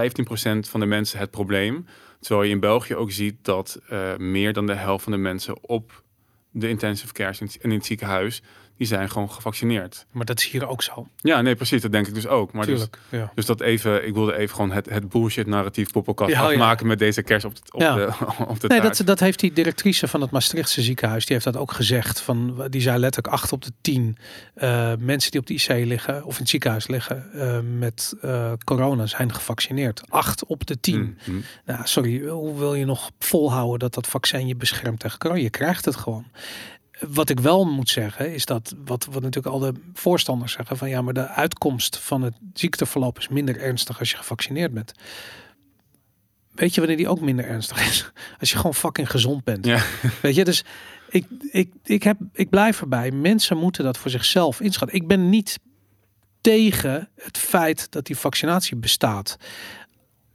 [0.69, 1.87] van de mensen het probleem?
[2.21, 5.69] Terwijl je in België ook ziet dat eh, meer dan de helft van de mensen
[5.69, 6.03] op
[6.51, 8.43] de intensive care en in het ziekenhuis,
[8.79, 10.07] die zijn gewoon gevaccineerd.
[10.11, 11.09] Maar dat is hier ook zo.
[11.17, 11.83] Ja, nee, precies.
[11.83, 12.53] Dat denk ik dus ook.
[12.53, 12.99] Maar dus, Tuurlijk.
[13.09, 13.33] ja.
[13.35, 16.49] dus dat even, ik wilde even gewoon het, het bullshit narratief poppenkast Ja, ja.
[16.49, 17.95] afmaken met deze kerst op de, op Ja.
[17.95, 18.13] de,
[18.49, 21.57] op de Nee, dat, dat heeft die directrice van het Maastrichtse ziekenhuis, die heeft dat
[21.57, 22.21] ook gezegd.
[22.21, 24.19] Van, die zei letterlijk acht op de tien
[24.55, 28.53] eh, mensen die op de IC liggen of in het ziekenhuis liggen eh, met eh,
[28.65, 30.03] corona zijn gevaccineerd.
[30.09, 31.01] Acht op de tien.
[31.01, 31.43] Mm, mm.
[31.65, 35.41] Nou, sorry, hoe wil je nog volhouden dat dat vaccin je beschermt tegen corona?
[35.41, 36.27] Je krijgt het gewoon.
[37.07, 40.89] Wat ik wel moet zeggen is dat, wat, wat natuurlijk al de voorstanders zeggen, van
[40.89, 44.93] ja, maar de uitkomst van het ziekteverloop is minder ernstig als je gevaccineerd bent.
[46.59, 48.11] Weet je wanneer die ook minder ernstig is?
[48.41, 49.65] Als je gewoon fucking gezond bent.
[49.65, 49.83] Ja.
[50.23, 50.65] Weet je, dus
[51.09, 53.11] ik, ik, ik, heb, ik blijf erbij.
[53.11, 54.97] Mensen moeten dat voor zichzelf inschatten.
[54.97, 55.59] Ik ben niet
[56.41, 59.37] tegen het feit dat die vaccinatie bestaat.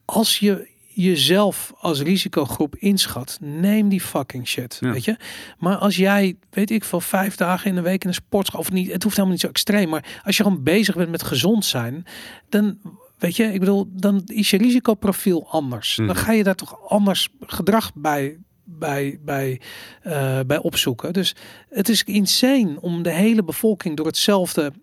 [0.06, 4.78] Als je jezelf als risicogroep inschat, neem die fucking shit.
[4.80, 4.92] Ja.
[4.92, 5.18] Weet je?
[5.58, 8.72] Maar als jij, weet ik veel, vijf dagen in de week in een sportschool, of
[8.72, 11.66] niet, het hoeft helemaal niet zo extreem, maar als je gewoon bezig bent met gezond
[11.66, 12.06] zijn,
[12.50, 12.78] dan
[13.18, 15.96] weet je, ik bedoel, dan is je risicoprofiel anders.
[15.96, 16.16] Dan Mhm.
[16.16, 18.38] ga je daar toch anders gedrag bij.
[18.66, 19.62] Bij, bij,
[20.02, 21.14] eh, bij opzoeken.
[21.14, 21.36] Dus
[21.70, 24.74] het is insane om de hele bevolking door hetzelfde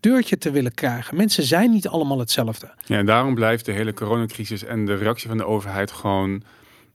[0.00, 1.16] deurtje te willen krijgen.
[1.16, 2.70] Mensen zijn niet allemaal hetzelfde.
[2.84, 6.42] Ja, en daarom blijft de hele coronacrisis en de reactie van de overheid gewoon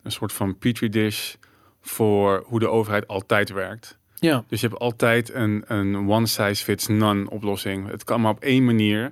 [0.04, 1.34] een soort van petri dish
[1.82, 3.97] voor hoe de overheid altijd werkt.
[4.16, 7.89] Ja, Dus je hebt altijd een, een one size fits none oplossing.
[7.89, 9.12] Het kan maar op één manier.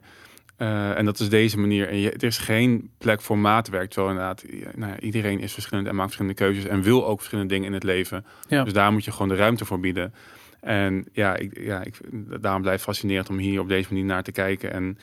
[0.57, 1.89] Eh, en dat is deze manier.
[1.89, 3.89] En je, er is geen plek voor maatwerk.
[3.89, 4.43] Terwijl inderdaad,
[4.75, 6.65] nou ja, iedereen is verschillend en maakt verschillende keuzes.
[6.65, 8.25] En wil ook verschillende dingen in het leven.
[8.47, 8.63] Ja.
[8.63, 10.13] Dus daar moet je gewoon de ruimte voor bieden.
[10.61, 11.99] En ja, ik, ja ik,
[12.41, 14.73] daarom blijft fascinerend om hier op deze manier naar te kijken.
[14.73, 14.97] En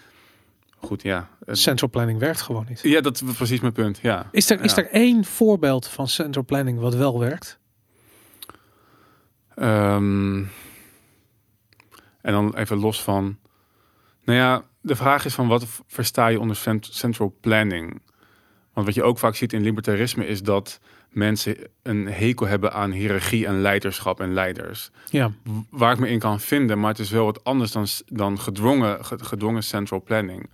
[0.77, 1.29] goed, ja.
[1.47, 2.81] Central planning werkt gewoon niet.
[2.83, 3.99] ja, dat is precies mijn punt.
[4.03, 4.29] Ja.
[4.31, 7.59] Is er, is er één voorbeeld van central planning wat wel werkt?
[9.55, 10.37] Ehm,
[12.21, 13.39] en dan even los van.
[14.25, 18.03] Nou ja, de vraag is van wat versta je onder cent- central planning?
[18.73, 20.81] Want wat je ook vaak ziet in libertarisme is dat
[21.11, 24.91] mensen een hekel hebben aan hiërarchie en leiderschap en leiders.
[25.11, 25.31] Ja,
[25.71, 29.05] Waar ik me in kan vinden, maar het is wel wat anders dan, dan gedwongen,
[29.05, 30.51] ge- gedwongen central planning.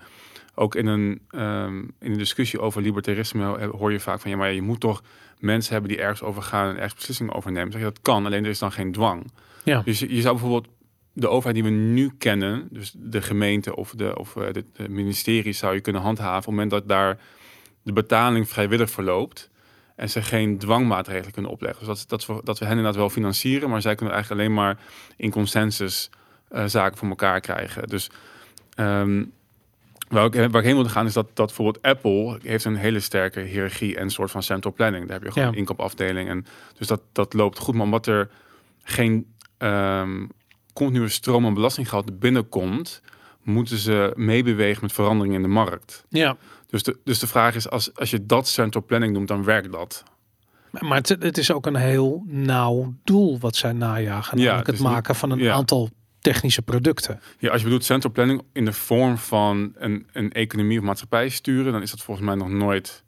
[0.54, 4.52] Ook in een, ehm, in een discussie over libertarisme hoor je vaak van ja, maar
[4.52, 5.02] je moet toch
[5.38, 7.72] mensen hebben die ergens over gaan en ergens beslissingen over nemen.
[7.72, 9.30] Zeg je dat kan, alleen er is dan geen dwang.
[9.64, 10.72] ja, Dus je, je zou bijvoorbeeld
[11.12, 14.88] de overheid die we nu kennen, dus de gemeente of de, of eh, de, de
[14.88, 17.18] ministeries, zou je kunnen handhaven op het moment dat daar
[17.82, 19.50] de betaling vrijwillig verloopt
[19.96, 21.86] en ze geen dwangmaatregelen kunnen opleggen.
[21.86, 24.54] Dus dat, dat, we, dat we hen inderdaad wel financieren, maar zij kunnen eigenlijk alleen
[24.56, 24.78] maar
[25.16, 26.10] in consensus
[26.48, 27.88] eh, zaken voor elkaar krijgen.
[27.88, 28.10] Dus
[28.74, 29.24] ehm,
[30.08, 33.00] waar, ik, waar ik heen wilde gaan is dat, dat bijvoorbeeld Apple heeft een hele
[33.00, 35.04] sterke hiërarchie en soort van central planning.
[35.06, 35.52] Daar heb je gewoon Ja.
[35.54, 36.46] een inkoopafdeling en
[36.78, 37.74] dus dat, dat loopt goed.
[37.74, 38.30] Maar omdat er
[38.82, 39.26] geen
[39.58, 40.26] ehm
[40.72, 43.02] continue stroom aan belastinggeld binnenkomt,
[43.42, 46.04] moeten ze meebewegen met veranderingen in de markt.
[46.08, 46.36] ja.
[46.74, 49.72] Dus de, dus de vraag is, als, als je dat central planning noemt, dan werkt
[49.72, 50.02] dat.
[50.70, 54.38] Maar het, het is ook een heel nauw doel wat zij najagen.
[54.38, 55.52] Ja, Namelijk het maken van een ja.
[55.52, 57.20] aantal technische producten.
[57.38, 61.28] Ja, als je bedoelt central planning in de vorm van een, een economie of maatschappij
[61.28, 63.04] sturen, dan is dat volgens mij nog nooit,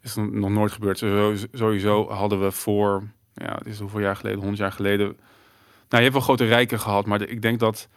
[0.00, 0.98] is dat nog nooit gebeurd.
[0.98, 3.02] Sowieso, sowieso hadden we voor,
[3.34, 5.06] ja, het is hoeveel jaar geleden, 100 jaar geleden.
[5.06, 5.16] Nou,
[5.88, 7.88] je hebt wel grote rijken gehad, maar de- ik denk dat.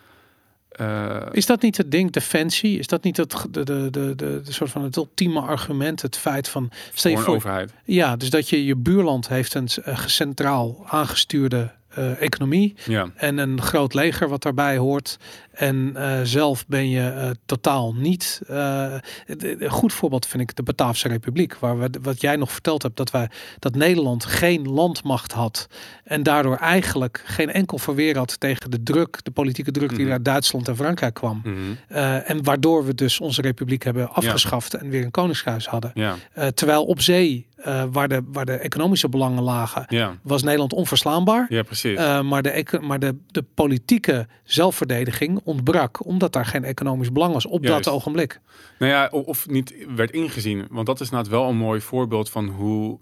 [0.76, 2.80] Eh, Is dat niet het ding, defensie?
[2.80, 6.02] Is dat niet het, de, de, de, de, soort van het ultieme argument?
[6.02, 7.74] Het feit van, stel je voor, overheid.
[7.84, 13.10] ja, dus dat je je buurland heeft een uh, centraal aangestuurde uh, economie Ja.
[13.16, 15.18] en een groot leger wat daarbij hoort.
[15.56, 18.42] En uh, zelf ben je uh, totaal niet.
[18.50, 18.94] Uh,
[19.28, 22.98] een goed voorbeeld vind ik de Bataafse Republiek, waar we wat jij nog verteld hebt,
[22.98, 23.30] dat wij
[23.60, 25.68] dat Nederland geen landmacht had
[26.04, 30.12] en daardoor eigenlijk geen enkel verweer had tegen de druk, de politieke druk die Mhm.
[30.12, 31.42] uit Duitsland en Frankrijk kwam.
[31.44, 31.54] Mhm.
[32.26, 35.92] En waardoor we dus onze republiek hebben afgeschaft en weer een koningshuis hadden.
[35.94, 36.16] Ja.
[36.54, 40.18] Terwijl op zee, uh, waar, de, waar de economische belangen lagen, Ja.
[40.24, 41.46] was Nederland onverslaanbaar.
[41.50, 42.00] ja, precies.
[42.00, 47.46] Uh, maar de, maar de, de politieke zelfverdediging ontbrak, omdat daar geen economisch belang was
[47.46, 47.84] op Juist.
[47.84, 48.40] dat ogenblik.
[48.80, 50.68] Nou ja, of niet werd ingezien.
[50.70, 53.00] Want dat is nou wel een mooi voorbeeld van hoe...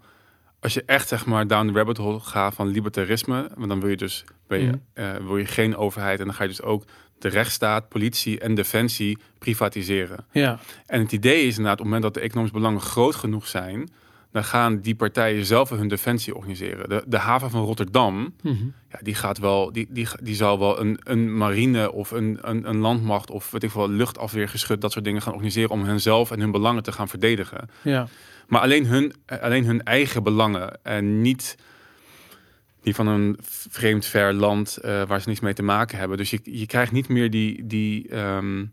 [0.59, 3.49] Als je echt zeg maar down the rabbit hole gaat van libertarisme...
[3.55, 4.75] want dan wil je dus wil je, Mhm.
[4.93, 6.19] eh, wil je geen overheid...
[6.19, 6.83] en dan ga je dus ook
[7.19, 10.25] de rechtsstaat, politie en defensie privatiseren.
[10.31, 13.47] Ja, En het idee is inderdaad, op het moment dat de economische belangen groot genoeg
[13.47, 13.89] zijn...
[14.33, 16.89] dan gaan die partijen zelf hun defensie organiseren.
[16.89, 18.63] De, de haven van Rotterdam, Mhm.
[18.89, 22.69] ja, die gaat wel, die, die, die zal wel een, een marine of een, een,
[22.69, 26.39] een landmacht of weet ik veel, luchtafweergeschut, dat soort dingen gaan organiseren om henzelf en
[26.39, 27.69] hun belangen te gaan verdedigen.
[27.81, 28.07] ja.
[28.47, 31.57] Maar alleen hun, alleen hun eigen belangen en niet
[32.81, 33.37] die van een
[33.69, 36.17] vreemd ver land eh, waar ze niets mee te maken hebben.
[36.17, 38.65] Dus je, je krijgt niet meer die, die ehm,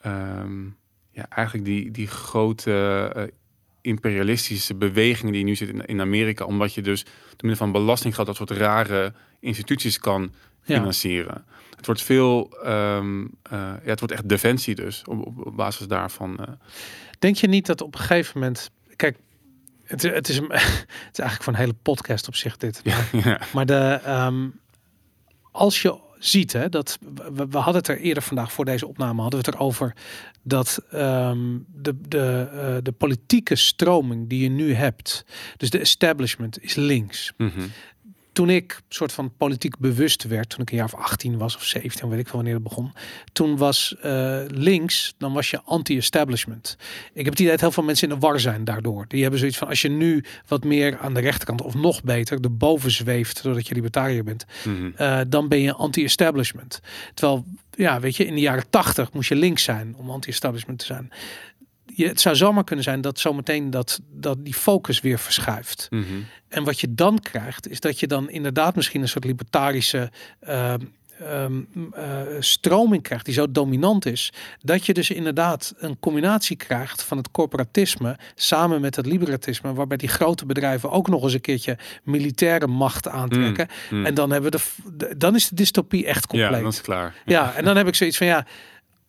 [0.00, 0.64] ehm,
[1.10, 3.22] ja, eigenlijk die, die grote eh,
[3.82, 8.26] imperialistische bewegingen die nu zit in, in Amerika, omdat je dus door middel van belastinggeld
[8.26, 10.32] dat soort rare instituties kan
[10.64, 10.74] Ja.
[10.76, 11.44] financieren.
[11.76, 15.86] Het wordt veel, ehm, eh, ja, het wordt echt defensie dus, op, op, op basis
[15.86, 16.38] daarvan.
[16.38, 16.52] eh.
[17.18, 19.16] Denk je niet dat op een gegeven moment, kijk,
[19.84, 20.48] het, het, is, het
[21.12, 22.80] is eigenlijk van een hele podcast op zich dit.
[22.84, 23.40] ja, ja.
[23.52, 24.48] Maar de, ehm,
[25.50, 26.98] als je ziet, hè, dat
[27.32, 29.94] we, we hadden het er eerder vandaag voor deze opname hadden we het erover
[30.42, 35.24] dat ehm, de, de, eh, de politieke stroming die je nu hebt,
[35.56, 37.32] dus de establishment is links.
[37.36, 37.60] Mhm.
[38.32, 41.64] Toen ik soort van politiek bewust werd, toen ik een jaar of 18 was of
[41.64, 42.92] 17, weet ik veel wanneer het begon,
[43.32, 46.76] toen was eh, links, dan was je anti-establishment.
[47.12, 49.04] Ik heb het idee dat heel veel mensen in de war zijn daardoor.
[49.08, 52.40] Die hebben zoiets van, als je nu wat meer aan de rechterkant of nog beter,
[52.42, 54.90] de boven zweeft, doordat je libertariër bent, Mhm.
[54.96, 56.80] eh, dan ben je anti-establishment.
[57.14, 60.84] Terwijl, ja, weet je, in de jaren tachtig moest je links zijn om anti-establishment te
[60.84, 61.10] zijn.
[61.94, 65.86] Je, het zou zomaar kunnen zijn dat zometeen dat, dat die focus weer verschuift.
[65.90, 66.04] Mhm.
[66.48, 70.10] En wat je dan krijgt, is dat je dan inderdaad misschien een soort libertarische,
[70.48, 70.74] uh,
[71.20, 71.52] ehm,
[71.94, 77.16] eh, stroming krijgt die zo dominant is, dat je dus inderdaad een combinatie krijgt van
[77.16, 81.78] het corporatisme samen met het liberatisme, waarbij die grote bedrijven ook nog eens een keertje
[82.02, 83.68] militaire macht aantrekken.
[83.90, 84.06] Mm, mm.
[84.06, 86.50] En dan hebben we de, de- dan is de dystopie echt compleet.
[86.50, 87.14] Ja, dat is klaar.
[87.24, 88.46] Ja, en dan heb ik zoiets van ja.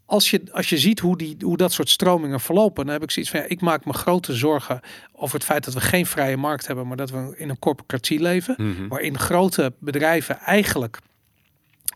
[0.06, 3.12] Als je, als je ziet hoe, die, hoe dat soort stromingen verlopen, dan heb ik
[3.12, 4.80] zoiets van ja, ik maak me grote zorgen
[5.12, 8.20] over het feit dat we geen vrije markt hebben, maar dat we in een corporatie
[8.20, 8.56] leven.
[8.58, 8.88] Mhm.
[8.88, 11.00] Waarin grote bedrijven eigenlijk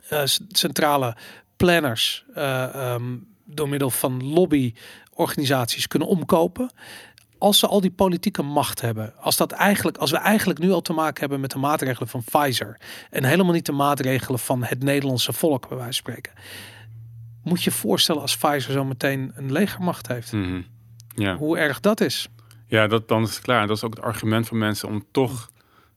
[0.10, 1.16] eh, centrale
[1.58, 6.72] planners eh, ehm, door middel van lobbyorganisaties kunnen omkopen.
[7.38, 10.82] Als ze al die politieke macht hebben, als, dat eigenlijk, als we eigenlijk nu al
[10.82, 12.80] te maken hebben met de maatregelen van Pfizer
[13.10, 16.34] en helemaal niet de maatregelen van het Nederlandse volk, bij wijze van spreken,
[17.48, 20.32] moet je voorstellen als Pfizer zo meteen een legermacht heeft.
[20.32, 20.62] Mhm.
[21.16, 21.36] Ja.
[21.36, 22.28] Hoe erg dat is.
[22.68, 23.68] Ja, dat, dan is het klaar.
[23.68, 25.50] Dat is ook het argument van mensen om toch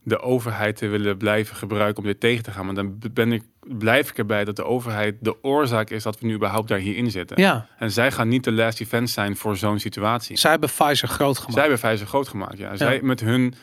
[0.03, 2.66] de overheid te willen blijven gebruiken om dit tegen te gaan.
[2.66, 6.26] Maar dan ben ik, blijf ik erbij dat de overheid de oorzaak is dat we
[6.26, 7.40] nu überhaupt daar hierin zitten.
[7.40, 10.36] Ja, En zij gaan niet de last event zijn voor zo'n situatie.
[10.38, 11.53] zij hebben Pfizer groot gemaakt.
[11.53, 12.59] Zij hebben Pfizer groot gemaakt.
[12.59, 12.76] Ja.
[12.76, 13.55] Zij met hun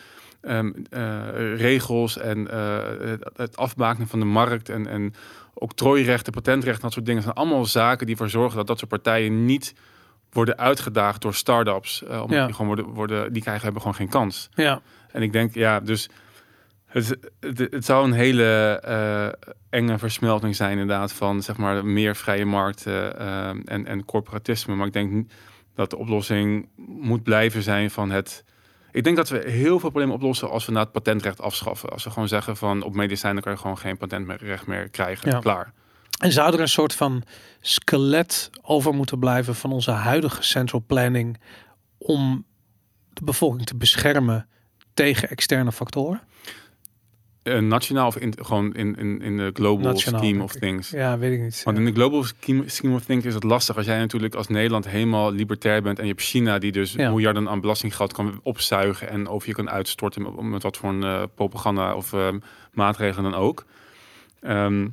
[0.42, 5.14] ehm, eh, regels en eh, het, het afbakenen van de markt en, en
[5.60, 9.46] octrooirechten, patentrechten, dat soort dingen zijn allemaal zaken die ervoor zorgen dat dat soort partijen
[9.46, 9.74] niet
[10.32, 12.04] worden uitgedaagd door start-ups.
[12.04, 12.46] eh, omdat Ja.
[12.46, 14.50] die gewoon worden, worden, die krijgen hebben gewoon geen kans.
[14.56, 14.82] Ja,
[15.12, 16.10] En ik denk, ja, dus
[16.86, 22.16] het, het, het zou een hele eh, enge versmelting zijn inderdaad van zeg maar meer
[22.16, 24.76] vrije markten eh, en, en corporatisme.
[24.76, 25.32] Maar ik denk
[25.76, 28.44] dat de oplossing moet blijven zijn van het...
[28.98, 31.90] Ik denk dat we heel veel problemen oplossen als we na het patentrecht afschaffen.
[31.90, 35.32] Als we gewoon zeggen van op medicijnen kan je gewoon geen patentrecht meer krijgen.
[35.32, 35.40] Ja.
[35.40, 35.74] Klaar.
[36.20, 37.24] En zou er een soort van
[37.60, 41.40] skelet over moeten blijven van onze huidige central planning
[41.98, 42.46] om
[43.14, 44.48] de bevolking te beschermen
[44.94, 46.22] tegen externe factoren?
[47.48, 50.90] Eh, nationaal of in, gewoon in, in, in de global Nationaal, scheme of things.
[50.90, 51.62] Ja, weet ik niet.
[51.64, 53.78] Want in de global scheme, scheme of things is het lastig.
[53.78, 57.10] Als jij natuurlijk als Nederland helemaal libertair bent en je hebt China die dus Ja.
[57.10, 61.24] miljarden aan belastinggeld kan opzuigen en over je kan uitstorten met, wat voor een eh,
[61.36, 62.28] propaganda of eh,
[62.74, 63.66] maatregelen dan ook.
[64.42, 64.88] Ehm,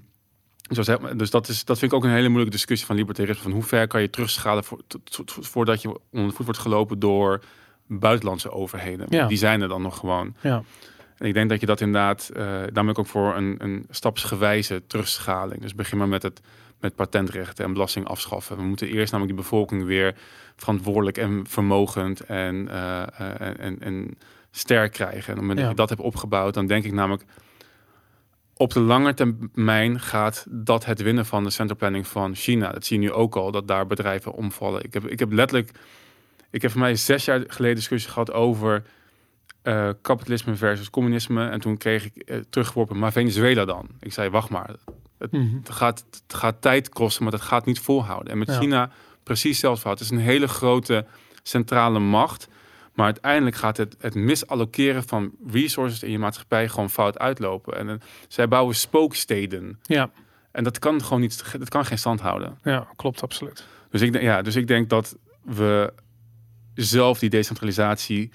[1.16, 3.42] dus dat, is, dat vind ik ook een hele moeilijke discussie van libertarisme.
[3.42, 4.80] Van hoe ver kan je terugschalen voor,
[5.24, 7.40] voordat je onder de voet wordt gelopen door
[7.86, 9.06] buitenlandse overheden.
[9.08, 9.26] Ja.
[9.26, 10.34] Die zijn er dan nog gewoon.
[10.40, 10.62] Ja.
[11.18, 13.86] En ik denk dat je dat inderdaad, eh daar ben ik ook voor een, een
[13.90, 15.60] stapsgewijze terugschaling.
[15.60, 16.40] Dus begin maar met het
[16.84, 18.56] met patentrechten en belasting afschaffen.
[18.56, 20.14] We moeten eerst namelijk die bevolking weer
[20.56, 24.18] verantwoordelijk en vermogend en, eh, eh, en, en, en
[24.50, 25.14] sterk krijgen.
[25.14, 27.24] En op het moment dat je dat hebt opgebouwd, dan denk ik namelijk
[28.56, 32.72] op de lange termijn gaat dat het winnen van de central planning van China.
[32.72, 34.84] Dat zie je nu ook al, dat daar bedrijven omvallen.
[34.84, 35.70] Ik heb, ik heb letterlijk,
[36.50, 38.82] ik heb voor mij zes jaar geleden discussie gehad over
[39.64, 41.48] eh, kapitalisme versus communisme.
[41.48, 43.88] En toen kreeg ik eh, teruggeworpen, maar Venezuela dan?
[44.00, 44.70] Ik zei, wacht maar.
[45.30, 45.54] Mhm.
[45.56, 48.32] Het gaat, het gaat tijd kosten, maar dat gaat niet volhouden.
[48.32, 48.58] En met Ja.
[48.58, 48.90] China
[49.22, 49.96] precies hetzelfde verhaal.
[49.98, 51.06] Het is een hele grote
[51.42, 52.48] centrale macht.
[52.94, 57.78] Maar uiteindelijk gaat het, het misallokeren van resources in je maatschappij gewoon fout uitlopen.
[57.78, 57.94] En eh,
[58.28, 59.78] zij bouwen spooksteden.
[59.82, 60.10] Ja,
[60.52, 62.58] En dat kan gewoon niet, dat kan geen stand houden.
[62.62, 63.66] ja, klopt absoluut.
[63.90, 65.92] Dus ik, denk- ja, dus ik denk dat we
[66.74, 68.30] zelf die decentralisatie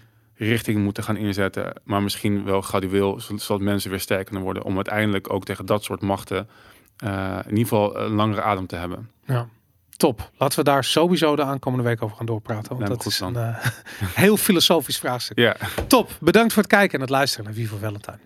[0.47, 1.73] richting moeten gaan inzetten.
[1.83, 4.63] Maar misschien wel gradueel, zo- zodat mensen weer sterker kunnen worden.
[4.63, 6.49] Om uiteindelijk ook tegen dat soort machten
[6.97, 9.09] eh, in ieder geval een langere adem te hebben.
[9.25, 9.47] Ja.
[9.97, 10.29] Top.
[10.37, 12.75] Laten we daar sowieso de aankomende week over gaan doorpraten.
[12.77, 13.65] Want dat is een eh,
[14.23, 15.37] heel filosofisch vraagstuk.
[15.39, 15.55] Ja.
[15.87, 16.09] Top.
[16.19, 18.19] Bedankt voor het kijken en het luisteren naar Vivo Valentine.